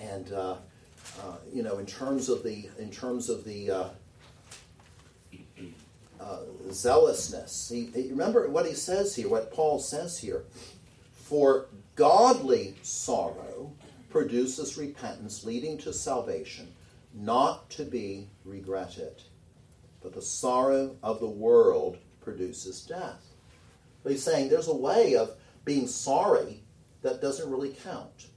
And, 0.00 0.32
uh, 0.32 0.56
uh, 1.20 1.36
you 1.52 1.62
know, 1.62 1.78
in 1.78 1.86
terms 1.86 2.28
of 2.28 2.42
the, 2.42 2.68
in 2.78 2.90
terms 2.90 3.28
of 3.28 3.44
the, 3.44 3.70
uh, 3.70 3.88
uh, 6.20 6.40
zealousness. 6.70 7.68
He, 7.68 7.86
he, 7.86 8.10
remember 8.10 8.48
what 8.48 8.66
he 8.66 8.74
says 8.74 9.14
here, 9.14 9.28
what 9.28 9.52
Paul 9.52 9.78
says 9.78 10.18
here. 10.18 10.44
For 11.12 11.66
godly 11.94 12.74
sorrow 12.82 13.72
produces 14.10 14.76
repentance 14.76 15.44
leading 15.44 15.78
to 15.78 15.92
salvation, 15.92 16.72
not 17.14 17.70
to 17.70 17.84
be 17.84 18.28
regretted. 18.44 19.22
But 20.02 20.14
the 20.14 20.22
sorrow 20.22 20.96
of 21.02 21.20
the 21.20 21.28
world 21.28 21.98
produces 22.20 22.82
death. 22.82 23.27
But 24.02 24.12
he's 24.12 24.22
saying 24.22 24.48
there's 24.48 24.68
a 24.68 24.74
way 24.74 25.16
of 25.16 25.34
being 25.64 25.86
sorry 25.86 26.62
that 27.02 27.20
doesn't 27.20 27.50
really 27.50 27.76
count. 27.82 28.28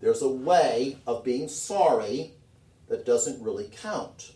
There's 0.00 0.22
a 0.22 0.28
way 0.28 0.98
of 1.06 1.24
being 1.24 1.48
sorry 1.48 2.32
that 2.88 3.06
doesn't 3.06 3.42
really 3.42 3.70
count, 3.80 4.32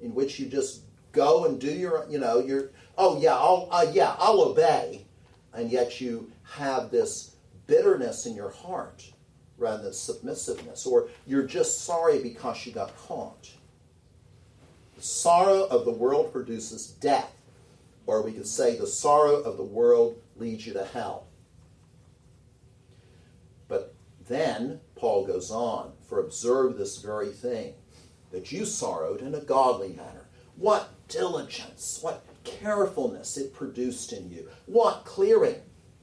in 0.00 0.14
which 0.14 0.38
you 0.38 0.46
just 0.46 0.82
go 1.12 1.44
and 1.44 1.60
do 1.60 1.70
your, 1.70 2.06
you 2.08 2.18
know, 2.18 2.38
your, 2.38 2.70
oh 2.96 3.20
yeah, 3.20 3.34
I'll, 3.34 3.68
uh, 3.70 3.86
yeah, 3.92 4.14
I'll 4.18 4.40
obey, 4.40 5.04
and 5.52 5.70
yet 5.70 6.00
you 6.00 6.30
have 6.44 6.90
this 6.90 7.36
bitterness 7.66 8.26
in 8.26 8.34
your 8.34 8.50
heart 8.50 9.12
rather 9.58 9.82
than 9.82 9.92
submissiveness, 9.92 10.86
or 10.86 11.08
you're 11.26 11.46
just 11.46 11.84
sorry 11.84 12.22
because 12.22 12.64
you 12.64 12.72
got 12.72 12.96
caught. 12.96 13.50
The 14.96 15.02
sorrow 15.02 15.64
of 15.64 15.84
the 15.84 15.92
world 15.92 16.32
produces 16.32 16.88
death, 16.88 17.32
or 18.08 18.22
we 18.22 18.32
could 18.32 18.46
say 18.46 18.74
the 18.74 18.86
sorrow 18.86 19.34
of 19.34 19.58
the 19.58 19.62
world 19.62 20.18
leads 20.34 20.66
you 20.66 20.72
to 20.72 20.82
hell. 20.82 21.26
But 23.68 23.94
then 24.26 24.80
Paul 24.96 25.26
goes 25.26 25.50
on, 25.50 25.92
for 26.08 26.18
observe 26.18 26.78
this 26.78 27.02
very 27.02 27.28
thing, 27.28 27.74
that 28.32 28.50
you 28.50 28.64
sorrowed 28.64 29.20
in 29.20 29.34
a 29.34 29.40
godly 29.40 29.90
manner. 29.90 30.26
What 30.56 30.88
diligence, 31.08 31.98
what 32.00 32.24
carefulness 32.44 33.36
it 33.36 33.52
produced 33.52 34.14
in 34.14 34.30
you, 34.30 34.48
what 34.64 35.04
clearing 35.04 35.60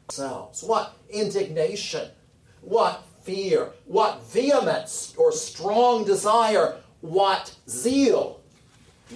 selves, 0.09 0.61
what 0.61 0.95
indignation, 1.09 2.09
what 2.61 3.03
fear, 3.23 3.71
what 3.85 4.23
vehemence 4.27 5.15
or 5.17 5.31
strong 5.31 6.05
desire, 6.05 6.77
what 7.01 7.55
zeal, 7.67 8.43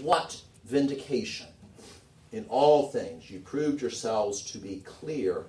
what 0.02 0.42
vindication. 0.66 1.49
In 2.32 2.46
all 2.50 2.90
things, 2.90 3.30
you 3.30 3.40
proved 3.40 3.82
yourselves 3.82 4.42
to 4.52 4.60
be 4.60 4.84
clear 4.86 5.46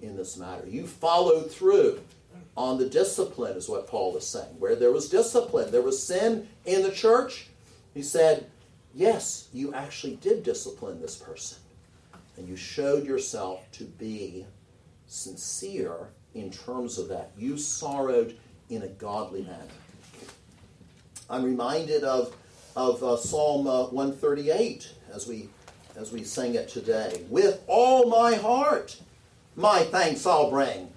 in 0.00 0.16
this 0.16 0.36
matter. 0.36 0.66
You 0.66 0.86
followed 0.86 1.50
through 1.50 2.00
on 2.56 2.78
the 2.78 2.88
discipline, 2.88 3.56
is 3.56 3.68
what 3.68 3.86
Paul 3.86 4.16
is 4.16 4.26
saying. 4.26 4.58
Where 4.58 4.76
there 4.76 4.92
was 4.92 5.08
discipline, 5.08 5.70
there 5.70 5.82
was 5.82 6.02
sin 6.02 6.48
in 6.64 6.82
the 6.82 6.90
church. 6.90 7.48
He 7.94 8.02
said, 8.02 8.46
Yes, 8.94 9.48
you 9.52 9.72
actually 9.72 10.16
did 10.16 10.42
discipline 10.42 11.00
this 11.00 11.16
person. 11.16 11.58
And 12.36 12.48
you 12.48 12.56
showed 12.56 13.06
yourself 13.06 13.70
to 13.72 13.84
be 13.84 14.46
sincere 15.06 16.08
in 16.34 16.50
terms 16.50 16.98
of 16.98 17.08
that. 17.08 17.30
You 17.36 17.56
sorrowed 17.56 18.36
in 18.68 18.82
a 18.82 18.88
godly 18.88 19.42
manner. 19.42 19.64
I'm 21.28 21.44
reminded 21.44 22.04
of, 22.04 22.34
of 22.76 23.02
uh, 23.02 23.16
Psalm 23.16 23.66
uh, 23.66 23.84
138 23.84 24.92
as 25.12 25.26
we, 25.26 25.48
as 25.96 26.12
we 26.12 26.24
sing 26.24 26.54
it 26.54 26.68
today. 26.68 27.22
With 27.28 27.62
all 27.66 28.08
my 28.08 28.34
heart, 28.34 29.00
my 29.56 29.82
thanks 29.82 30.26
I'll 30.26 30.50
bring. 30.50 30.90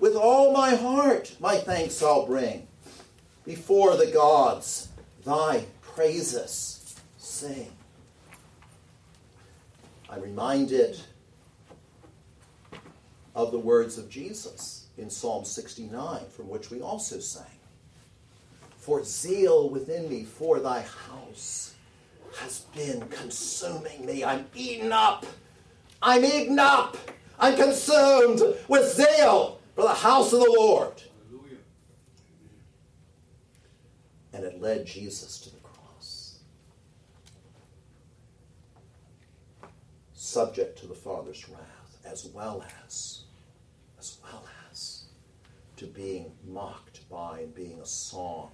With 0.00 0.16
all 0.16 0.52
my 0.52 0.74
heart, 0.74 1.34
my 1.40 1.56
thanks 1.56 2.02
I'll 2.02 2.26
bring. 2.26 2.66
Before 3.44 3.96
the 3.96 4.06
gods, 4.06 4.88
thy 5.24 5.64
praises 5.82 6.96
sing. 7.16 7.70
I'm 10.10 10.22
reminded 10.22 11.00
of 13.34 13.52
the 13.52 13.58
words 13.58 13.98
of 13.98 14.08
Jesus 14.08 14.86
in 14.96 15.10
Psalm 15.10 15.44
69, 15.44 16.22
from 16.30 16.48
which 16.48 16.70
we 16.70 16.80
also 16.80 17.20
sang. 17.20 17.44
For 18.76 19.04
zeal 19.04 19.68
within 19.68 20.08
me 20.08 20.24
for 20.24 20.60
thy 20.60 20.80
house 20.80 21.74
has 22.36 22.60
been 22.74 23.00
consuming 23.08 24.04
me. 24.06 24.24
I'm 24.24 24.46
eaten 24.54 24.92
up. 24.92 25.26
I'm 26.02 26.24
eaten 26.24 26.58
up. 26.58 26.96
I'm 27.38 27.56
consumed 27.56 28.40
with 28.68 28.94
zeal 28.94 29.60
for 29.74 29.82
the 29.82 29.94
house 29.94 30.32
of 30.32 30.40
the 30.40 30.54
Lord. 30.58 31.02
Hallelujah. 31.30 31.56
And 34.32 34.44
it 34.44 34.60
led 34.60 34.86
Jesus 34.86 35.38
to 35.40 35.50
the 35.50 35.60
cross. 35.60 36.38
Subject 40.14 40.78
to 40.80 40.86
the 40.86 40.94
Father's 40.94 41.48
wrath, 41.48 41.98
as 42.04 42.26
well 42.34 42.64
as, 42.84 43.24
as 43.98 44.18
well 44.22 44.44
as, 44.70 45.04
to 45.76 45.86
being 45.86 46.32
mocked 46.46 47.08
by 47.08 47.40
and 47.40 47.54
being 47.54 47.80
a 47.80 47.86
song 47.86 48.50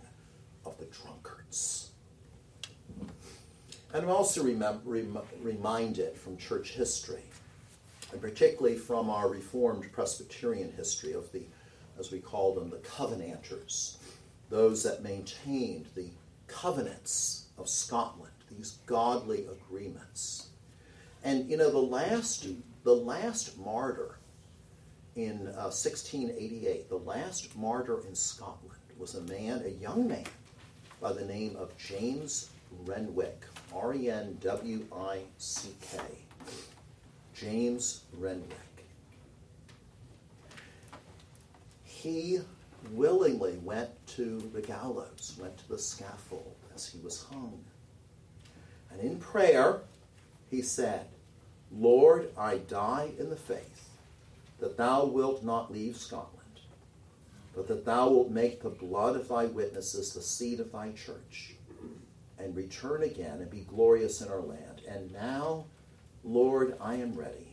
of 0.67 0.77
the 0.79 0.87
drunkards. 0.87 1.91
And 3.95 4.03
I'm 4.03 4.11
also 4.11 4.43
remem- 4.43 4.81
rem- 4.85 5.21
reminded 5.41 6.17
from 6.17 6.37
church 6.37 6.73
history, 6.73 7.23
and 8.11 8.21
particularly 8.21 8.77
from 8.77 9.09
our 9.09 9.29
Reformed 9.29 9.91
Presbyterian 9.93 10.73
history 10.73 11.13
of 11.13 11.31
the, 11.31 11.43
as 11.97 12.11
we 12.11 12.19
call 12.19 12.57
them, 12.57 12.71
the 12.71 12.79
Covenanters, 12.79 13.99
those 14.51 14.83
that 14.83 15.05
maintained 15.05 15.87
the 15.95 16.09
covenants 16.49 17.47
of 17.57 17.69
Scotland, 17.69 18.33
these 18.51 18.79
godly 18.87 19.47
agreements. 19.47 20.49
And 21.23 21.49
you 21.49 21.57
know, 21.57 21.71
the 21.71 21.79
last, 21.79 22.49
the 22.83 22.95
last 22.95 23.57
martyr 23.61 24.19
in 25.15 25.47
uh, 25.57 25.71
1688, 25.71 26.89
the 26.89 26.97
last 26.97 27.57
martyr 27.57 28.01
in 28.09 28.15
Scotland 28.17 28.81
was 28.99 29.15
a 29.15 29.23
man, 29.23 29.63
a 29.65 29.81
young 29.81 30.09
man, 30.09 30.27
by 31.01 31.13
the 31.13 31.25
name 31.25 31.55
of 31.55 31.77
James 31.79 32.51
Renwick, 32.85 33.45
R 33.75 33.95
E 33.95 34.11
N 34.11 34.39
W 34.41 34.87
I 34.97 35.21
C 35.39 35.71
K. 35.81 35.99
James 37.35 38.03
Renwick. 38.17 38.51
He 41.83 42.41
willingly 42.93 43.59
went 43.63 43.91
to 44.09 44.39
the 44.55 44.61
gallows, 44.61 45.37
went 45.41 45.57
to 45.59 45.69
the 45.69 45.79
scaffold 45.79 46.55
as 46.75 46.87
he 46.87 46.99
was 47.01 47.25
hung. 47.25 47.59
And 48.91 49.01
in 49.01 49.19
prayer, 49.19 49.81
he 50.51 50.63
said, 50.63 51.07
Lord, 51.73 52.31
I 52.39 52.59
die 52.59 53.11
in 53.19 53.31
the 53.31 53.37
faith 53.37 53.89
that 54.61 54.77
thou 54.77 55.05
wilt 55.05 55.43
not 55.43 55.73
leave 55.73 55.97
Scotland, 55.97 56.61
but 57.57 57.67
that 57.69 57.85
thou 57.85 58.11
wilt 58.11 58.31
make 58.31 58.63
the 58.63 58.71
blood 58.71 59.17
of 59.17 59.29
thy 59.29 59.47
witnesses 59.47 60.13
the 60.13 60.23
seed 60.23 60.61
of 60.61 60.71
thy 60.71 60.93
church, 60.93 61.54
and 62.39 62.57
return 62.57 63.03
again 63.03 63.41
and 63.41 63.51
be 63.51 63.61
glorious 63.61 64.21
in 64.21 64.29
our 64.29 64.41
land. 64.41 64.83
And 64.89 65.13
now, 65.13 65.67
Lord, 66.23 66.77
I 66.81 66.95
am 66.95 67.15
ready. 67.15 67.49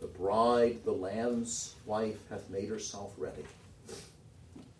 The 0.00 0.06
bride, 0.06 0.84
the 0.84 0.92
lamb's 0.92 1.74
wife, 1.84 2.18
hath 2.30 2.48
made 2.48 2.68
herself 2.68 3.12
ready. 3.18 3.44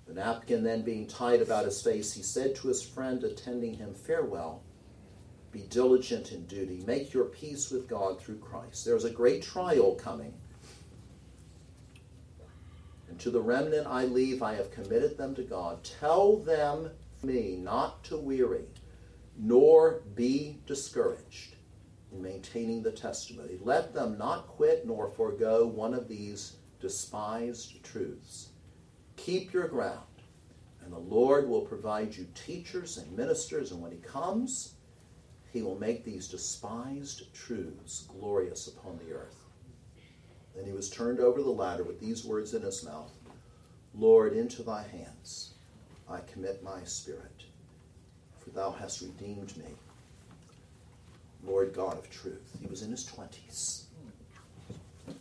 The 0.07 0.15
napkin 0.15 0.65
then 0.65 0.83
being 0.83 1.07
tied 1.07 1.43
about 1.43 1.67
his 1.67 1.83
face, 1.83 2.13
he 2.13 2.23
said 2.23 2.55
to 2.57 2.69
his 2.69 2.83
friend 2.83 3.23
attending 3.23 3.75
him, 3.75 3.95
Farewell. 3.95 4.63
Be 5.53 5.61
diligent 5.63 6.33
in 6.33 6.47
duty. 6.47 6.83
Make 6.87 7.13
your 7.13 7.25
peace 7.25 7.71
with 7.71 7.89
God 7.89 8.21
through 8.21 8.39
Christ. 8.39 8.85
There 8.85 8.97
is 8.97 9.05
a 9.05 9.11
great 9.11 9.43
trial 9.43 9.95
coming. 9.95 10.33
And 13.09 13.19
to 13.19 13.31
the 13.31 13.41
remnant 13.41 13.87
I 13.89 14.05
leave, 14.05 14.43
I 14.43 14.55
have 14.55 14.71
committed 14.71 15.19
them 15.19 15.35
to 15.35 15.43
God. 15.43 15.83
Tell 15.83 16.37
them 16.37 16.91
me 17.23 17.57
not 17.57 18.03
to 18.05 18.17
weary, 18.17 18.65
nor 19.41 20.03
be 20.15 20.59
discouraged 20.67 21.57
in 22.13 22.23
maintaining 22.23 22.83
the 22.83 22.93
testimony. 22.93 23.59
Let 23.61 23.95
them 23.95 24.19
not 24.19 24.49
quit 24.49 24.87
nor 24.87 25.11
forego 25.11 25.67
one 25.67 25.95
of 25.95 26.09
these 26.09 26.57
despised 26.81 27.83
truths. 27.83 28.51
Keep 29.17 29.53
your 29.53 29.69
ground, 29.69 30.05
and 30.83 30.93
the 30.93 30.99
Lord 30.99 31.49
will 31.49 31.63
provide 31.63 32.15
you 32.15 32.27
teachers 32.35 32.99
and 32.99 33.17
ministers, 33.17 33.73
and 33.73 33.81
when 33.81 33.93
He 33.93 33.99
comes, 33.99 34.75
He 35.53 35.63
will 35.63 35.79
make 35.79 36.05
these 36.05 36.29
despised 36.29 37.33
truths 37.35 38.07
glorious 38.09 38.67
upon 38.69 38.99
the 38.99 39.13
earth. 39.13 39.41
Then 40.55 40.67
he 40.67 40.73
was 40.73 40.91
turned 40.91 41.21
over 41.21 41.43
the 41.43 41.51
ladder 41.51 41.85
with 41.85 42.01
these 42.01 42.25
words 42.25 42.55
in 42.55 42.63
his 42.63 42.85
mouth 42.85 43.13
Lord, 43.95 44.33
into 44.33 44.63
thy 44.63 44.83
hands 44.83 45.55
I 46.09 46.21
commit 46.21 46.63
my 46.63 46.85
spirit, 46.85 47.45
for 48.43 48.51
thou 48.51 48.71
hast 48.73 49.03
redeemed 49.03 49.57
me. 49.57 49.67
Lord 51.45 51.73
God 51.75 51.97
of 51.99 52.11
truth. 52.11 52.57
He 52.61 52.67
was 52.67 52.83
in 52.83 52.91
his 52.91 53.07
20s. 53.07 53.85
In 55.09 55.15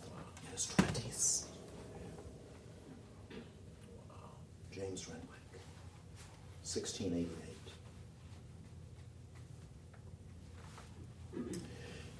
his 0.51 0.67
20s. 0.77 1.45
James 4.71 5.07
Renwick, 5.07 5.29
1688. 6.63 7.29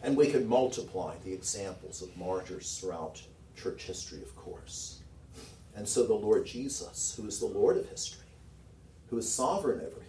And 0.02 0.16
we 0.18 0.28
could 0.28 0.48
multiply 0.48 1.16
the 1.24 1.34
examples 1.34 2.02
of 2.02 2.16
martyrs 2.18 2.78
throughout 2.80 3.22
church 3.56 3.84
history, 3.84 4.22
of 4.22 4.36
course. 4.36 5.00
And 5.76 5.88
so 5.88 6.06
the 6.06 6.14
Lord 6.14 6.46
Jesus, 6.46 7.14
who 7.16 7.28
is 7.28 7.40
the 7.40 7.46
Lord 7.46 7.78
of 7.78 7.90
history, 7.90 8.26
who 9.10 9.18
is 9.18 9.32
sovereign 9.32 9.82
over 9.82 10.02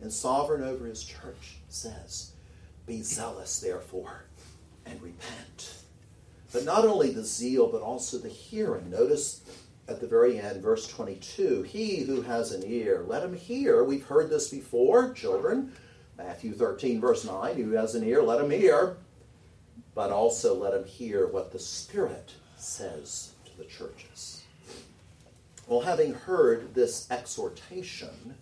and 0.00 0.12
sovereign 0.12 0.62
over 0.62 0.86
his 0.86 1.04
church, 1.04 1.58
says, 1.68 2.32
Be 2.86 3.02
zealous, 3.02 3.60
therefore, 3.60 4.24
and 4.84 5.00
repent. 5.02 5.74
But 6.52 6.64
not 6.64 6.84
only 6.84 7.10
the 7.10 7.24
zeal, 7.24 7.66
but 7.66 7.82
also 7.82 8.18
the 8.18 8.28
hearing. 8.28 8.90
Notice 8.90 9.40
at 9.88 10.00
the 10.00 10.06
very 10.06 10.38
end, 10.38 10.62
verse 10.62 10.86
22 10.88 11.62
He 11.62 12.04
who 12.04 12.22
has 12.22 12.52
an 12.52 12.62
ear, 12.64 13.04
let 13.06 13.22
him 13.22 13.36
hear. 13.36 13.84
We've 13.84 14.06
heard 14.06 14.30
this 14.30 14.48
before, 14.48 15.12
children. 15.12 15.72
Matthew 16.18 16.54
13, 16.54 17.00
verse 17.00 17.24
9 17.24 17.56
He 17.56 17.62
who 17.62 17.72
has 17.72 17.94
an 17.94 18.04
ear, 18.04 18.22
let 18.22 18.40
him 18.40 18.50
hear. 18.50 18.96
But 19.94 20.10
also 20.10 20.54
let 20.54 20.74
him 20.74 20.84
hear 20.84 21.26
what 21.26 21.52
the 21.52 21.58
Spirit 21.58 22.32
says 22.56 23.32
to 23.46 23.56
the 23.56 23.64
churches. 23.64 24.42
Well, 25.66 25.80
having 25.80 26.14
heard 26.14 26.74
this 26.74 27.10
exhortation, 27.10 28.36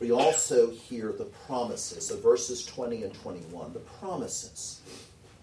we 0.00 0.12
also 0.12 0.70
hear 0.70 1.12
the 1.12 1.24
promises 1.24 2.10
of 2.10 2.22
verses 2.22 2.64
20 2.64 3.02
and 3.02 3.14
21. 3.14 3.72
The 3.72 3.80
promises. 3.80 4.80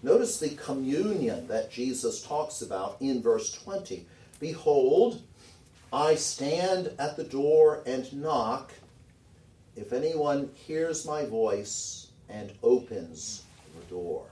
Notice 0.02 0.38
the 0.38 0.50
communion 0.50 1.46
that 1.48 1.70
Jesus 1.70 2.22
talks 2.22 2.62
about 2.62 2.96
in 3.00 3.22
verse 3.22 3.52
20. 3.52 4.06
Behold, 4.40 5.22
I 5.92 6.14
stand 6.14 6.92
at 6.98 7.16
the 7.16 7.24
door 7.24 7.82
and 7.86 8.10
knock. 8.12 8.72
If 9.76 9.92
anyone 9.92 10.50
hears 10.54 11.06
my 11.06 11.26
voice 11.26 12.08
and 12.28 12.52
opens 12.62 13.44
the 13.78 13.94
door. 13.94 14.26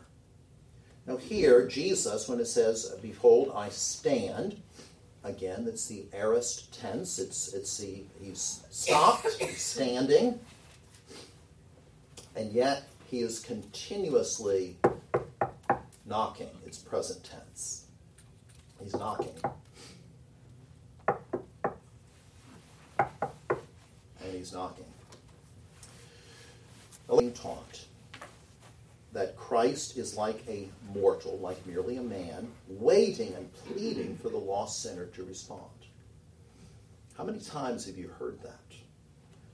Now, 1.07 1.17
here, 1.19 1.67
Jesus, 1.69 2.29
when 2.29 2.41
it 2.41 2.47
says, 2.47 2.95
Behold, 3.03 3.53
I 3.55 3.69
stand, 3.69 4.57
again, 5.25 5.65
it's 5.67 5.87
the 5.87 6.05
aorist 6.13 6.79
tense. 6.79 7.19
It's, 7.19 7.53
it's 7.55 7.79
the, 7.79 8.05
he's 8.21 8.63
stopped, 8.71 9.27
he's 9.41 9.61
standing, 9.61 10.39
and 12.37 12.53
yet 12.53 12.85
he 13.11 13.21
is 13.21 13.41
continuously 13.41 14.77
knocking. 16.07 16.51
It's 16.67 16.79
present 16.79 17.25
tense. 17.25 17.87
He's 18.83 18.95
knocking. 18.95 19.35
And 22.99 24.33
he's 24.33 24.53
knocking. 24.53 24.85
Being 27.19 27.33
taught 27.33 27.85
that 29.15 29.37
Christ 29.37 29.97
is 29.97 30.17
like 30.17 30.43
a 30.49 30.69
mortal, 30.93 31.39
like 31.39 31.65
merely 31.67 31.97
a 31.97 32.03
man, 32.03 32.49
waiting 32.69 33.33
and 33.35 33.53
pleading 33.53 34.17
for 34.17 34.29
the 34.29 34.37
lost 34.37 34.83
sinner 34.83 35.07
to 35.07 35.25
respond. 35.25 35.71
How 37.17 37.25
many 37.25 37.39
times 37.39 37.87
have 37.87 37.97
you 37.97 38.09
heard 38.09 38.43
that? 38.43 38.59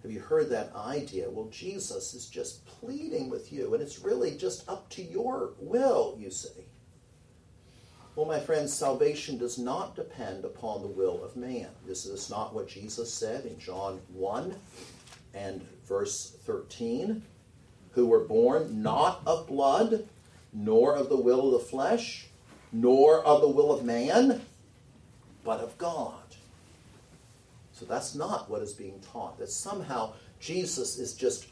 Have 0.02 0.10
you 0.10 0.20
heard 0.20 0.48
that 0.48 0.74
idea? 0.74 1.28
Well, 1.28 1.48
Jesus 1.50 2.14
is 2.14 2.26
just 2.26 2.64
pleading 2.64 3.28
with 3.28 3.52
you, 3.52 3.74
and 3.74 3.82
it's 3.82 4.00
really 4.00 4.34
just 4.34 4.66
up 4.66 4.88
to 4.90 5.02
your 5.02 5.52
will, 5.60 6.16
you 6.18 6.30
see. 6.30 6.64
Well, 8.16 8.24
my 8.24 8.40
friends, 8.40 8.72
salvation 8.72 9.36
does 9.36 9.58
not 9.58 9.94
depend 9.94 10.46
upon 10.46 10.80
the 10.80 10.88
will 10.88 11.22
of 11.22 11.36
man. 11.36 11.68
This 11.86 12.06
is 12.06 12.30
not 12.30 12.54
what 12.54 12.66
Jesus 12.66 13.12
said 13.12 13.44
in 13.44 13.58
John 13.58 14.00
1 14.08 14.54
and 15.34 15.60
verse 15.86 16.34
13 16.44 17.22
who 17.92 18.06
were 18.06 18.24
born 18.24 18.82
not 18.82 19.20
of 19.26 19.46
blood, 19.46 20.06
nor 20.52 20.94
of 20.94 21.08
the 21.08 21.16
will 21.16 21.46
of 21.46 21.60
the 21.60 21.68
flesh, 21.68 22.26
nor 22.72 23.24
of 23.24 23.40
the 23.40 23.48
will 23.48 23.72
of 23.72 23.84
man, 23.84 24.42
but 25.44 25.60
of 25.60 25.76
God. 25.78 26.14
So 27.72 27.84
that's 27.86 28.14
not 28.14 28.50
what 28.50 28.62
is 28.62 28.72
being 28.72 29.00
taught. 29.00 29.38
That 29.38 29.50
somehow 29.50 30.12
Jesus 30.38 30.98
is 30.98 31.14
just 31.14 31.46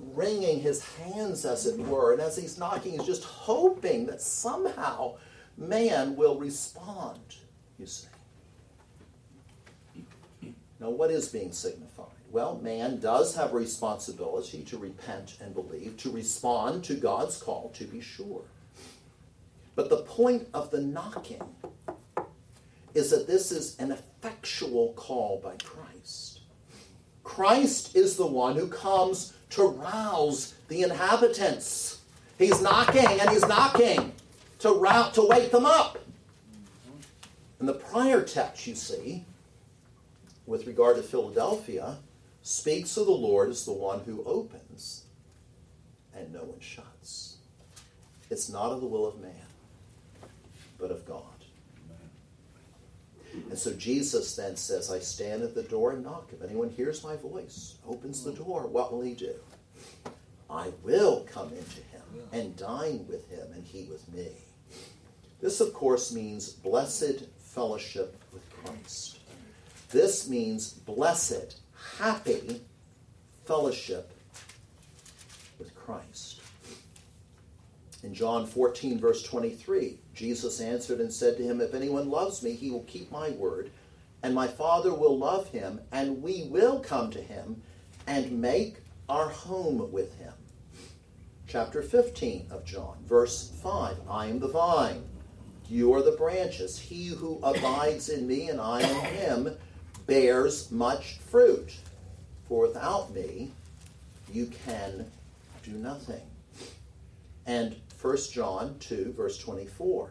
wringing 0.00 0.60
his 0.60 0.84
hands, 0.96 1.44
as 1.44 1.66
it 1.66 1.78
were, 1.78 2.12
and 2.12 2.20
as 2.20 2.36
he's 2.36 2.58
knocking, 2.58 2.92
he's 2.92 3.06
just 3.06 3.24
hoping 3.24 4.06
that 4.06 4.20
somehow 4.20 5.16
man 5.56 6.16
will 6.16 6.38
respond, 6.38 7.36
you 7.78 7.86
see. 7.86 8.08
Now, 10.80 10.90
what 10.90 11.10
is 11.10 11.28
being 11.28 11.52
signified? 11.52 11.93
Well, 12.34 12.58
man 12.60 12.98
does 12.98 13.36
have 13.36 13.52
responsibility 13.52 14.64
to 14.64 14.76
repent 14.76 15.36
and 15.40 15.54
believe, 15.54 15.96
to 15.98 16.10
respond 16.10 16.82
to 16.82 16.94
God's 16.94 17.36
call, 17.36 17.70
to 17.76 17.84
be 17.84 18.00
sure. 18.00 18.42
But 19.76 19.88
the 19.88 19.98
point 19.98 20.48
of 20.52 20.72
the 20.72 20.80
knocking 20.80 21.44
is 22.92 23.12
that 23.12 23.28
this 23.28 23.52
is 23.52 23.78
an 23.78 23.92
effectual 23.92 24.94
call 24.94 25.40
by 25.44 25.54
Christ. 25.62 26.40
Christ 27.22 27.94
is 27.94 28.16
the 28.16 28.26
one 28.26 28.56
who 28.56 28.66
comes 28.66 29.34
to 29.50 29.68
rouse 29.68 30.54
the 30.66 30.82
inhabitants. 30.82 32.00
He's 32.36 32.60
knocking 32.60 33.20
and 33.20 33.30
he's 33.30 33.46
knocking 33.46 34.10
to 34.58 34.72
route 34.72 35.14
to 35.14 35.22
wake 35.28 35.52
them 35.52 35.66
up. 35.66 36.00
In 37.60 37.66
the 37.66 37.74
prior 37.74 38.22
text, 38.22 38.66
you 38.66 38.74
see, 38.74 39.24
with 40.46 40.66
regard 40.66 40.96
to 40.96 41.02
Philadelphia, 41.04 41.98
speaks 42.44 42.98
of 42.98 43.06
the 43.06 43.12
Lord 43.12 43.48
as 43.48 43.64
the 43.64 43.72
one 43.72 44.00
who 44.00 44.22
opens 44.24 45.04
and 46.14 46.30
no 46.30 46.40
one 46.40 46.60
shuts. 46.60 47.38
It's 48.30 48.50
not 48.50 48.70
of 48.70 48.82
the 48.82 48.86
will 48.86 49.06
of 49.06 49.18
man, 49.18 49.32
but 50.78 50.90
of 50.90 51.06
God. 51.06 51.22
And 53.48 53.58
so 53.58 53.72
Jesus 53.72 54.36
then 54.36 54.56
says, 54.56 54.92
I 54.92 54.98
stand 54.98 55.42
at 55.42 55.54
the 55.54 55.62
door 55.62 55.92
and 55.92 56.04
knock. 56.04 56.28
If 56.32 56.42
anyone 56.42 56.68
hears 56.68 57.02
my 57.02 57.16
voice, 57.16 57.76
opens 57.88 58.22
the 58.22 58.32
door, 58.32 58.66
what 58.66 58.92
will 58.92 59.00
he 59.00 59.14
do? 59.14 59.34
I 60.50 60.70
will 60.82 61.26
come 61.28 61.48
into 61.48 61.80
him 61.80 62.02
and 62.30 62.56
dine 62.56 63.06
with 63.08 63.28
him 63.30 63.52
and 63.54 63.64
he 63.64 63.84
with 63.84 64.06
me. 64.12 64.28
This, 65.40 65.60
of 65.60 65.72
course, 65.72 66.12
means 66.12 66.50
blessed 66.50 67.24
fellowship 67.38 68.22
with 68.32 68.42
Christ. 68.50 69.18
This 69.90 70.28
means 70.28 70.74
blessed 70.74 71.56
happy 71.98 72.60
fellowship 73.44 74.12
with 75.58 75.74
Christ. 75.74 76.40
In 78.02 78.12
John 78.12 78.46
14, 78.46 78.98
verse 78.98 79.22
23, 79.22 79.98
Jesus 80.14 80.60
answered 80.60 81.00
and 81.00 81.12
said 81.12 81.36
to 81.36 81.42
him, 81.42 81.60
If 81.60 81.74
anyone 81.74 82.10
loves 82.10 82.42
me, 82.42 82.52
he 82.52 82.70
will 82.70 82.84
keep 82.84 83.10
my 83.10 83.30
word, 83.30 83.70
and 84.22 84.34
my 84.34 84.46
Father 84.46 84.92
will 84.92 85.16
love 85.16 85.48
him, 85.48 85.80
and 85.90 86.22
we 86.22 86.44
will 86.50 86.80
come 86.80 87.10
to 87.10 87.22
him 87.22 87.62
and 88.06 88.40
make 88.40 88.76
our 89.08 89.28
home 89.28 89.90
with 89.90 90.18
him. 90.18 90.32
Chapter 91.46 91.82
15 91.82 92.48
of 92.50 92.64
John, 92.64 92.96
verse 93.06 93.52
5 93.62 93.96
I 94.08 94.26
am 94.26 94.38
the 94.38 94.48
vine, 94.48 95.04
you 95.68 95.94
are 95.94 96.02
the 96.02 96.12
branches. 96.12 96.78
He 96.78 97.06
who 97.06 97.40
abides 97.42 98.08
in 98.08 98.26
me 98.26 98.48
and 98.48 98.60
I 98.60 98.82
in 98.82 99.04
him 99.16 99.56
bears 100.06 100.70
much 100.70 101.18
fruit. 101.18 101.74
For 102.48 102.66
without 102.66 103.14
me, 103.14 103.52
you 104.32 104.50
can 104.66 105.10
do 105.62 105.72
nothing. 105.72 106.20
And 107.46 107.76
1 108.00 108.16
John 108.32 108.76
2, 108.80 109.14
verse 109.16 109.38
24. 109.38 110.10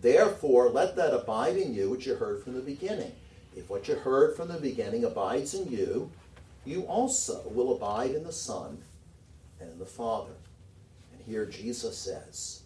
Therefore, 0.00 0.70
let 0.70 0.96
that 0.96 1.14
abide 1.14 1.56
in 1.56 1.74
you 1.74 1.90
which 1.90 2.06
you 2.06 2.14
heard 2.14 2.42
from 2.42 2.54
the 2.54 2.60
beginning. 2.60 3.12
If 3.56 3.70
what 3.70 3.88
you 3.88 3.94
heard 3.94 4.36
from 4.36 4.48
the 4.48 4.58
beginning 4.58 5.04
abides 5.04 5.54
in 5.54 5.70
you, 5.70 6.10
you 6.64 6.82
also 6.82 7.42
will 7.48 7.74
abide 7.74 8.10
in 8.10 8.24
the 8.24 8.32
Son 8.32 8.78
and 9.60 9.70
in 9.70 9.78
the 9.78 9.86
Father. 9.86 10.32
And 11.12 11.22
here 11.24 11.46
Jesus 11.46 11.96
says, 11.96 12.62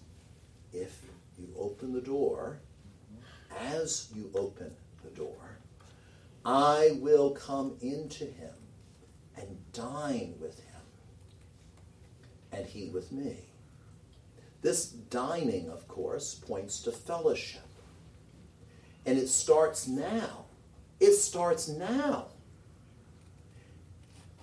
if 0.73 1.03
you 1.39 1.49
open 1.59 1.93
the 1.93 2.01
door, 2.01 2.59
as 3.59 4.09
you 4.15 4.31
open 4.35 4.73
the 5.05 5.11
door, 5.11 5.50
I 6.45 6.99
will 7.01 7.31
come 7.31 7.77
into 7.81 8.25
him 8.25 8.55
and 9.37 9.59
dine 9.73 10.35
with 10.41 10.59
him, 10.59 10.83
and 12.53 12.67
he 12.67 12.89
with 12.89 13.13
me. 13.13 13.37
This 14.63 14.87
dining, 14.87 15.71
of 15.71 15.89
course, 15.89 16.35
points 16.35 16.81
to 16.83 16.93
fellowship. 16.93 17.63
And 19.07 19.19
it 19.19 19.29
starts 19.29 19.89
now. 19.89 20.45
It 20.99 21.15
starts 21.15 21.69
now. 21.69 22.29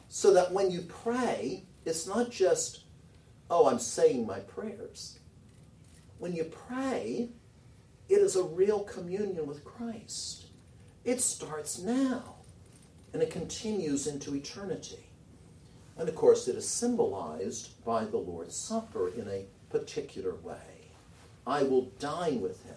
So 0.08 0.34
that 0.34 0.52
when 0.52 0.72
you 0.72 0.82
pray, 0.82 1.66
it's 1.86 2.08
not 2.08 2.32
just, 2.32 2.86
oh, 3.50 3.68
I'm 3.68 3.80
saying 3.80 4.26
my 4.26 4.40
prayers. 4.40 5.20
When 6.18 6.34
you 6.34 6.46
pray, 6.46 7.30
it 8.10 8.16
is 8.16 8.36
a 8.36 8.44
real 8.44 8.80
communion 8.80 9.46
with 9.46 9.64
Christ. 9.64 10.47
It 11.08 11.22
starts 11.22 11.80
now 11.80 12.36
and 13.14 13.24
it 13.24 13.32
continues 13.32 14.08
into 14.08 14.36
eternity. 14.36 15.08
And 15.98 16.10
of 16.10 16.16
course, 16.16 16.50
it 16.50 16.58
is 16.58 16.68
symbolized 16.68 17.84
by 17.86 18.04
the 18.04 18.18
Lord's 18.18 18.58
Supper 18.58 19.08
in 19.08 19.26
a 19.30 19.46
particular 19.70 20.36
way. 20.36 20.92
I 21.48 21.64
will 21.64 21.94
dine 21.98 22.42
with 22.42 22.62
him, 22.66 22.76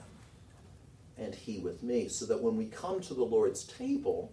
and 1.19 1.35
he 1.35 1.59
with 1.59 1.83
me, 1.83 2.07
so 2.07 2.25
that 2.27 2.41
when 2.41 2.57
we 2.57 2.67
come 2.67 3.01
to 3.01 3.15
the 3.15 3.25
Lord's 3.25 3.65
table, 3.65 4.31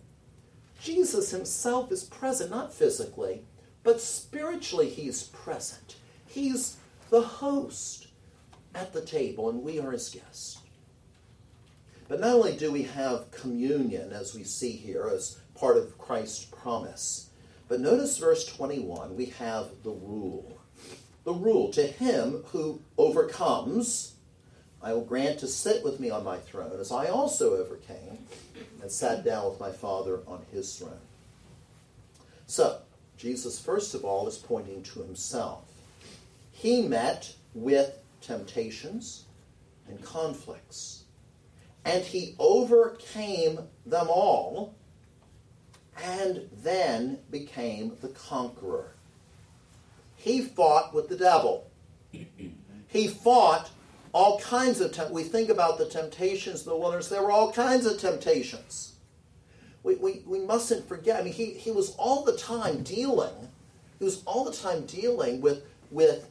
Jesus 0.80 1.32
himself 1.32 1.92
is 1.92 2.04
present, 2.04 2.52
not 2.52 2.72
physically, 2.72 3.42
but 3.84 4.00
spiritually, 4.00 4.90
he's 4.90 5.24
present. 5.24 5.96
He's 6.28 6.78
the 7.10 7.22
host 7.22 8.08
at 8.76 8.94
the 8.94 9.02
table, 9.02 9.50
and 9.50 9.64
we 9.64 9.80
are 9.80 9.92
his 9.92 10.10
guests. 10.10 10.60
But 12.08 12.22
not 12.22 12.36
only 12.36 12.56
do 12.56 12.72
we 12.72 12.84
have 12.84 13.32
communion, 13.32 14.13
as 14.13 14.34
we 14.34 14.43
see 14.43 14.72
here, 14.72 15.10
as 15.13 15.39
part 15.56 15.78
of 15.78 15.98
Christ's 15.98 16.46
promise, 16.46 17.30
but 17.67 17.82
notice 17.82 18.17
verse 18.17 18.46
21, 18.46 19.15
we 19.15 19.26
have 19.26 19.67
the 19.84 19.91
rule. 19.91 20.60
The 21.26 21.34
rule 21.34 21.70
to 21.74 21.84
him 21.84 22.43
who 22.48 22.82
overcomes, 22.98 24.13
I 24.82 24.93
will 24.93 25.04
grant 25.04 25.39
to 25.39 25.48
sit 25.48 25.84
with 25.84 26.00
me 26.00 26.10
on 26.10 26.24
my 26.24 26.38
throne, 26.38 26.80
as 26.80 26.91
I 26.91 27.08
also 27.08 27.58
overcame 27.58 28.20
and 28.82 28.89
sat 28.89 29.26
down 29.26 29.50
with 29.50 29.60
my 29.60 29.72
Father 29.72 30.20
on 30.28 30.46
his 30.52 30.78
throne. 30.78 31.02
So, 32.46 32.80
Jesus, 33.17 33.60
first 33.60 33.93
of 33.93 34.06
all, 34.06 34.28
is 34.28 34.38
pointing 34.38 34.84
to 34.84 35.02
himself. 35.02 35.65
He 36.54 36.84
met 36.84 37.34
with 37.54 38.00
temptations 38.22 39.26
and 39.89 40.02
conflicts, 40.04 41.04
and 41.88 42.04
he 42.04 42.36
overcame 42.38 43.60
them 43.86 44.08
all 44.10 44.76
and 46.04 46.48
then 46.62 47.17
became 47.31 47.94
the 48.02 48.10
conqueror. 48.10 48.92
He 50.17 50.42
fought 50.42 50.94
with 50.94 51.08
the 51.08 51.15
devil. 51.15 51.69
He 52.88 53.08
fought 53.08 53.71
all 54.13 54.40
kinds 54.40 54.81
of 54.81 54.92
tem- 54.92 55.12
we 55.12 55.23
think 55.23 55.50
about 55.50 55.77
the 55.77 55.85
temptations 55.85 56.63
in 56.63 56.69
the 56.69 56.77
wilderness 56.77 57.10
there 57.10 57.21
were 57.21 57.31
all 57.31 57.52
kinds 57.52 57.85
of 57.85 58.00
temptations 58.00 58.94
we, 59.83 59.96
we, 59.96 60.23
we 60.25 60.40
mustn't 60.40 60.88
forget 60.88 61.19
i 61.19 61.23
mean 61.23 61.33
he, 61.33 61.48
he 61.48 61.69
was 61.71 61.94
all 61.98 62.23
the 62.23 62.35
time 62.38 62.81
dealing 62.83 63.50
he 64.00 64.06
was 64.06 64.23
all 64.25 64.46
the 64.46 64.54
time 64.54 64.85
dealing 64.85 65.42
with 65.42 65.63
with 65.92 66.29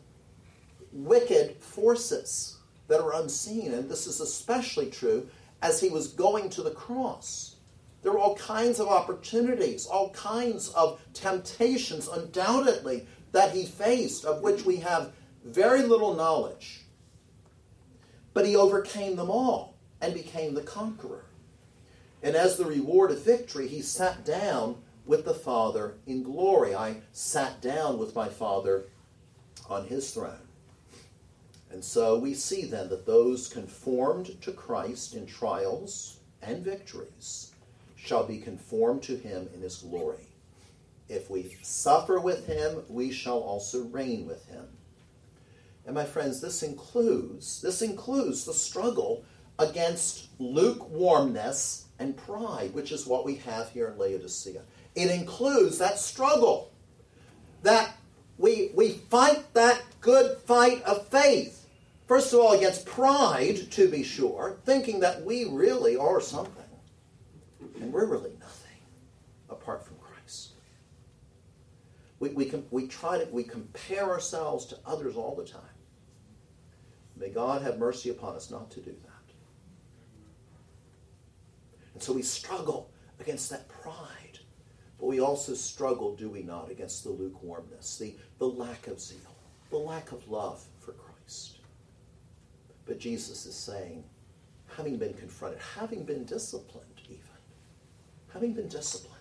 wicked 0.91 1.55
forces 1.61 2.57
that 2.89 3.01
are 3.01 3.15
unseen 3.15 3.73
and 3.75 3.89
this 3.89 4.07
is 4.07 4.21
especially 4.21 4.91
true 4.91 5.29
as 5.63 5.81
he 5.81 5.89
was 5.89 6.09
going 6.09 6.51
to 6.51 6.63
the 6.63 6.71
cross 6.71 7.57
there 8.07 8.13
were 8.13 8.21
all 8.21 8.37
kinds 8.37 8.79
of 8.79 8.87
opportunities, 8.87 9.85
all 9.85 10.11
kinds 10.11 10.69
of 10.69 11.01
temptations, 11.13 12.07
undoubtedly, 12.07 13.05
that 13.33 13.51
he 13.51 13.67
faced, 13.67 14.25
of 14.25 14.43
which 14.43 14.65
we 14.65 14.77
have 14.77 15.11
very 15.45 15.83
little 15.83 16.15
knowledge. 16.15 16.83
But 18.33 18.47
he 18.47 18.55
overcame 18.55 19.17
them 19.17 19.29
all 19.29 19.75
and 20.01 20.15
became 20.15 20.55
the 20.55 20.63
conqueror. 20.63 21.25
And 22.23 22.37
as 22.37 22.57
the 22.57 22.65
reward 22.65 23.11
of 23.11 23.25
victory, 23.25 23.67
he 23.67 23.83
sat 23.83 24.25
down 24.25 24.77
with 25.05 25.25
the 25.25 25.35
Father 25.35 25.95
in 26.07 26.23
glory. 26.23 26.77
I 26.77 26.99
sat 27.11 27.61
down 27.61 27.99
with 27.99 28.15
my 28.15 28.29
Father 28.29 28.85
on 29.69 29.89
his 29.89 30.13
throne. 30.13 30.46
And 31.71 31.85
so 31.85 32.19
we 32.19 32.35
see 32.35 32.65
then 32.65 32.89
that 32.89 33.07
those 33.07 33.49
conformed 33.49 34.41
to 34.43 34.53
Christ 34.53 35.15
in 35.15 35.27
trials 35.27 36.19
and 36.43 36.65
victories 36.65 37.53
shall 37.97 38.25
be 38.25 38.39
conformed 38.39 39.03
to 39.05 39.17
him 39.17 39.49
in 39.55 39.61
his 39.61 39.77
glory. 39.77 40.29
If 41.09 41.31
we 41.31 41.57
suffer 41.63 42.19
with 42.19 42.47
him, 42.47 42.83
we 42.89 43.13
shall 43.13 43.39
also 43.39 43.85
reign 43.85 44.27
with 44.27 44.47
him. 44.47 44.67
And 45.87 45.95
my 45.95 46.05
friends, 46.05 46.41
this 46.41 46.63
includes 46.63 47.63
this 47.63 47.81
includes 47.81 48.45
the 48.45 48.53
struggle 48.55 49.25
against 49.59 50.29
lukewarmness 50.39 51.85
and 51.99 52.17
pride, 52.17 52.75
which 52.75 52.93
is 52.93 53.07
what 53.07 53.25
we 53.25 53.37
have 53.37 53.71
here 53.71 53.89
in 53.89 53.99
Laodicea. 53.99 54.63
It 54.95 55.11
includes 55.11 55.79
that 55.79 55.99
struggle. 55.99 56.73
That 57.63 57.97
we 58.37 58.71
we 58.75 58.91
fight 58.91 59.55
that 59.55 59.81
good 60.01 60.39
fight 60.39 60.83
of 60.83 61.07
faith. 61.09 61.56
First 62.07 62.33
of 62.33 62.41
all, 62.41 62.53
against 62.53 62.87
pride, 62.87 63.71
to 63.73 63.89
be 63.89 64.05
sure, 64.05 64.59
thinking 64.65 65.01
that 65.01 65.25
we 65.25 65.45
really 65.45 65.97
are 65.97 66.21
something. 66.21 66.63
And 67.81 67.93
we're 67.93 68.07
really 68.07 68.33
nothing 68.39 68.79
apart 69.51 69.85
from 69.85 69.97
Christ. 69.97 70.53
We, 72.21 72.31
we, 72.31 72.53
we 72.71 72.87
try 72.87 73.19
to 73.19 73.29
we 73.33 73.43
compare 73.43 74.05
ourselves 74.05 74.67
to 74.67 74.79
others 74.87 75.17
all 75.17 75.35
the 75.35 75.45
time. 75.45 75.63
May 77.17 77.31
God 77.31 77.63
have 77.63 77.79
mercy 77.79 78.11
upon 78.11 78.37
us 78.37 78.51
not 78.51 78.71
to 78.73 78.81
do 78.81 78.93
that. 78.93 79.17
And 81.95 82.03
so 82.03 82.13
we 82.13 82.23
struggle 82.23 82.91
against 83.21 83.51
that 83.51 83.69
pride. 83.69 84.39
But 84.99 85.07
we 85.07 85.21
also 85.21 85.55
struggle, 85.55 86.15
do 86.15 86.29
we 86.31 86.43
not, 86.43 86.71
against 86.71 87.05
the 87.05 87.11
lukewarmness, 87.11 87.99
the, 87.99 88.15
the 88.39 88.47
lack 88.47 88.87
of 88.87 89.01
zeal, 89.01 89.19
the 89.71 89.77
lack 89.77 90.13
of 90.13 90.27
love 90.29 90.65
for 90.79 90.93
Christ. 90.93 91.56
But 92.87 92.99
Jesus 92.99 93.47
is 93.47 93.55
saying, 93.55 94.05
having 94.77 94.97
been 94.97 95.15
confronted, 95.15 95.61
having 95.77 96.05
been 96.05 96.25
disciplined, 96.25 97.01
even, 97.09 97.21
having 98.33 98.53
been 98.53 98.69
disciplined, 98.69 99.13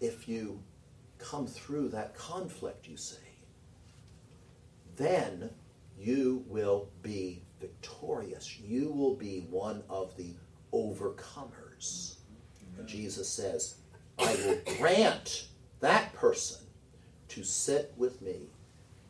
if 0.00 0.28
you 0.28 0.60
come 1.18 1.46
through 1.46 1.88
that 1.90 2.14
conflict, 2.14 2.88
you 2.88 2.96
see, 2.96 3.16
then 4.96 5.50
you 5.98 6.44
will 6.48 6.88
be 7.02 7.42
victorious. 7.60 8.58
You 8.58 8.90
will 8.90 9.14
be 9.14 9.46
one 9.50 9.82
of 9.88 10.16
the 10.16 10.32
overcomers. 10.72 12.16
And 12.78 12.86
Jesus 12.86 13.28
says, 13.28 13.76
I 14.18 14.34
will 14.44 14.76
grant 14.76 15.46
that 15.80 16.12
person 16.14 16.66
to 17.28 17.44
sit 17.44 17.92
with 17.96 18.20
me 18.20 18.48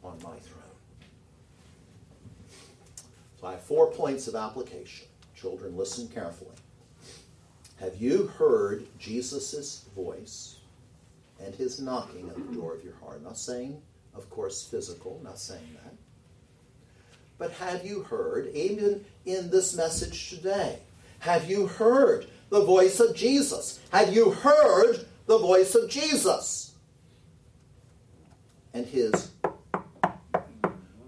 on 0.02 0.18
my 0.22 0.36
throne. 0.38 0.65
So 3.40 3.46
I 3.46 3.52
have 3.52 3.62
four 3.62 3.90
points 3.90 4.28
of 4.28 4.34
application. 4.34 5.06
Children, 5.34 5.76
listen 5.76 6.08
carefully. 6.08 6.54
Have 7.80 7.96
you 7.96 8.26
heard 8.38 8.86
Jesus' 8.98 9.84
voice 9.94 10.56
and 11.44 11.54
his 11.54 11.80
knocking 11.80 12.28
at 12.30 12.36
the 12.36 12.54
door 12.54 12.74
of 12.74 12.82
your 12.82 12.94
heart? 12.96 13.16
I'm 13.18 13.24
not 13.24 13.36
saying, 13.36 13.80
of 14.14 14.30
course, 14.30 14.66
physical, 14.66 15.20
not 15.22 15.38
saying 15.38 15.76
that. 15.84 15.92
But 17.38 17.52
have 17.52 17.84
you 17.84 18.02
heard, 18.02 18.48
even 18.54 19.04
in 19.26 19.50
this 19.50 19.76
message 19.76 20.30
today, 20.30 20.78
have 21.18 21.50
you 21.50 21.66
heard 21.66 22.26
the 22.48 22.62
voice 22.62 22.98
of 23.00 23.14
Jesus? 23.14 23.80
Have 23.90 24.14
you 24.14 24.30
heard 24.30 25.04
the 25.26 25.38
voice 25.38 25.74
of 25.74 25.90
Jesus? 25.90 26.72
And 28.72 28.86
his 28.86 29.32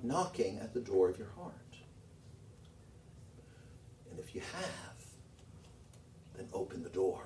knocking 0.02 0.58
at 0.58 0.74
the 0.74 0.80
door 0.80 1.08
of 1.08 1.18
your 1.18 1.28
heart. 1.36 1.54
If 4.28 4.34
you 4.34 4.42
have, 4.42 5.06
then 6.36 6.46
open 6.52 6.82
the 6.82 6.90
door. 6.90 7.22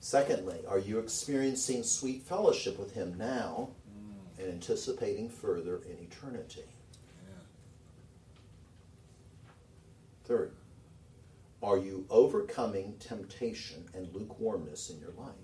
Secondly, 0.00 0.58
are 0.66 0.78
you 0.78 0.98
experiencing 0.98 1.84
sweet 1.84 2.22
fellowship 2.22 2.78
with 2.78 2.94
him 2.94 3.16
now 3.16 3.68
mm. 3.88 4.42
and 4.42 4.52
anticipating 4.54 5.28
further 5.28 5.76
in 5.88 5.98
eternity? 6.04 6.64
Third, 10.24 10.52
are 11.62 11.78
you 11.78 12.04
overcoming 12.10 12.94
temptation 12.98 13.84
and 13.94 14.12
lukewarmness 14.12 14.90
in 14.90 14.98
your 14.98 15.12
life? 15.16 15.34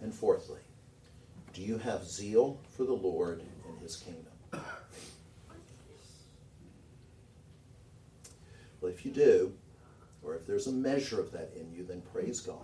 And 0.00 0.14
fourthly, 0.14 0.60
do 1.52 1.62
you 1.62 1.78
have 1.78 2.04
zeal 2.04 2.58
for 2.76 2.84
the 2.84 2.92
Lord 2.92 3.42
his 3.80 3.96
kingdom? 3.96 4.32
Well, 8.80 8.92
if 8.92 9.04
you 9.04 9.10
do, 9.10 9.52
or 10.22 10.34
if 10.34 10.46
there's 10.46 10.66
a 10.66 10.72
measure 10.72 11.20
of 11.20 11.32
that 11.32 11.50
in 11.56 11.72
you, 11.72 11.84
then 11.84 12.02
praise 12.12 12.40
God. 12.40 12.58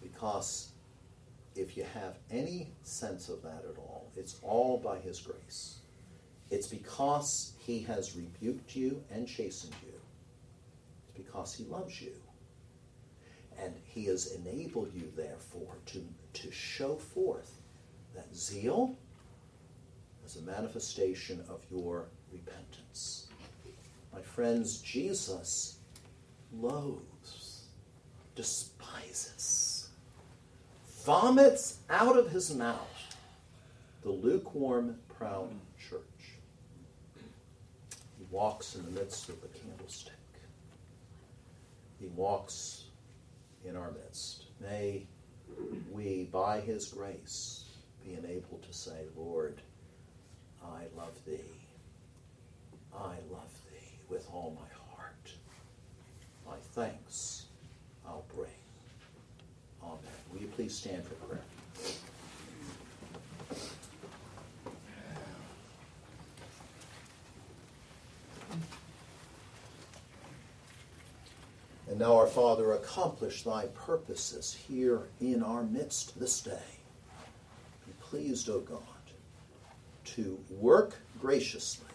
Because 0.00 0.72
if 1.54 1.76
you 1.76 1.84
have 1.94 2.18
any 2.30 2.70
sense 2.82 3.28
of 3.28 3.42
that 3.42 3.64
at 3.68 3.78
all, 3.78 4.10
it's 4.16 4.36
all 4.42 4.78
by 4.78 4.98
His 4.98 5.20
grace. 5.20 5.78
It's 6.50 6.66
because 6.66 7.52
He 7.58 7.80
has 7.80 8.16
rebuked 8.16 8.76
you 8.76 9.02
and 9.10 9.26
chastened 9.26 9.74
you. 9.82 9.94
It's 11.02 11.26
because 11.26 11.54
He 11.54 11.64
loves 11.64 12.00
you. 12.00 12.12
And 13.58 13.74
He 13.84 14.04
has 14.06 14.32
enabled 14.32 14.92
you, 14.94 15.10
therefore, 15.16 15.76
to, 15.86 16.04
to 16.34 16.50
show 16.50 16.96
forth 16.96 17.60
that 18.14 18.34
zeal 18.34 18.96
as 20.32 20.42
a 20.42 20.46
manifestation 20.46 21.42
of 21.48 21.60
your 21.70 22.06
repentance. 22.32 23.26
My 24.12 24.20
friends, 24.20 24.80
Jesus 24.80 25.78
loathes, 26.54 27.64
despises, 28.34 29.88
vomits 31.04 31.78
out 31.90 32.16
of 32.16 32.30
his 32.30 32.54
mouth 32.54 32.78
the 34.02 34.10
lukewarm, 34.10 34.96
proud 35.16 35.50
church. 35.78 36.00
He 38.18 38.24
walks 38.30 38.74
in 38.74 38.84
the 38.84 38.90
midst 38.90 39.28
of 39.28 39.40
the 39.40 39.48
candlestick. 39.48 40.12
He 42.00 42.06
walks 42.08 42.84
in 43.64 43.76
our 43.76 43.92
midst. 43.92 44.46
May 44.60 45.06
we, 45.92 46.24
by 46.32 46.60
his 46.60 46.86
grace, 46.88 47.64
be 48.04 48.14
enabled 48.14 48.64
to 48.64 48.72
say, 48.72 49.06
Lord, 49.16 49.60
I 50.64 50.84
love 50.96 51.18
thee. 51.26 51.40
I 52.94 53.14
love 53.30 53.52
thee 53.70 53.98
with 54.08 54.26
all 54.32 54.56
my 54.58 54.94
heart. 54.96 55.32
My 56.46 56.56
thanks 56.72 57.46
I'll 58.06 58.24
bring. 58.34 58.50
Amen. 59.82 59.98
Will 60.32 60.40
you 60.40 60.48
please 60.48 60.74
stand 60.74 61.04
for 61.04 61.14
prayer? 61.14 61.42
And 71.92 72.00
now, 72.00 72.16
our 72.16 72.26
Father, 72.26 72.72
accomplish 72.72 73.42
thy 73.42 73.66
purposes 73.74 74.56
here 74.66 75.08
in 75.20 75.42
our 75.42 75.62
midst 75.62 76.18
this 76.18 76.40
day. 76.40 76.58
Be 77.84 77.92
pleased, 78.00 78.48
O 78.48 78.60
God, 78.60 78.80
to 80.16 80.38
work 80.50 80.98
graciously. 81.20 81.86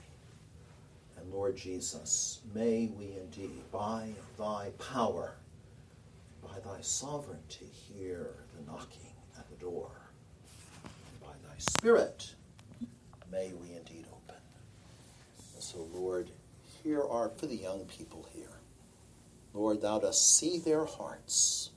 And 1.18 1.32
Lord 1.32 1.56
Jesus, 1.56 2.40
may 2.56 2.90
we 2.98 3.16
indeed, 3.18 3.62
by 3.72 4.10
thy 4.40 4.72
power, 4.92 5.36
by 6.42 6.60
thy 6.66 6.82
sovereignty, 6.82 7.70
hear 7.72 8.32
the 8.56 8.72
knocking 8.72 9.14
at 9.38 9.48
the 9.50 9.56
door. 9.58 9.92
And 10.84 11.22
by 11.22 11.34
thy 11.48 11.58
Spirit, 11.58 12.34
may 13.32 13.52
we 13.62 13.76
indeed 13.76 14.06
open. 14.12 14.42
And 15.54 15.64
so, 15.64 15.88
Lord, 15.94 16.30
here 16.84 17.04
are 17.04 17.30
for 17.30 17.46
the 17.46 17.56
young 17.56 17.86
people 17.86 18.28
here. 18.34 18.48
Lord, 19.54 19.82
thou 19.82 20.00
dost 20.00 20.38
see 20.38 20.60
their 20.60 20.86
hearts, 20.86 21.72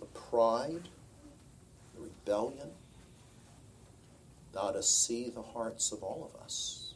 the 0.00 0.06
pride, 0.06 0.88
the 1.94 2.02
rebellion. 2.02 2.70
Thou 4.58 4.72
dost 4.72 5.06
see 5.06 5.30
the 5.30 5.40
hearts 5.40 5.92
of 5.92 6.02
all 6.02 6.28
of 6.28 6.42
us. 6.42 6.94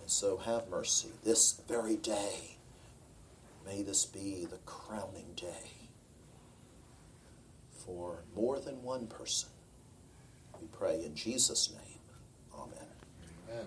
And 0.00 0.10
so 0.10 0.36
have 0.36 0.68
mercy 0.68 1.10
this 1.22 1.60
very 1.68 1.94
day. 1.94 2.56
May 3.64 3.82
this 3.82 4.04
be 4.04 4.48
the 4.50 4.58
crowning 4.66 5.32
day 5.36 5.88
for 7.70 8.24
more 8.34 8.58
than 8.58 8.82
one 8.82 9.06
person. 9.06 9.50
We 10.60 10.66
pray 10.76 11.04
in 11.04 11.14
Jesus' 11.14 11.70
name. 11.70 12.00
Amen. 12.52 12.88
Amen. 13.48 13.66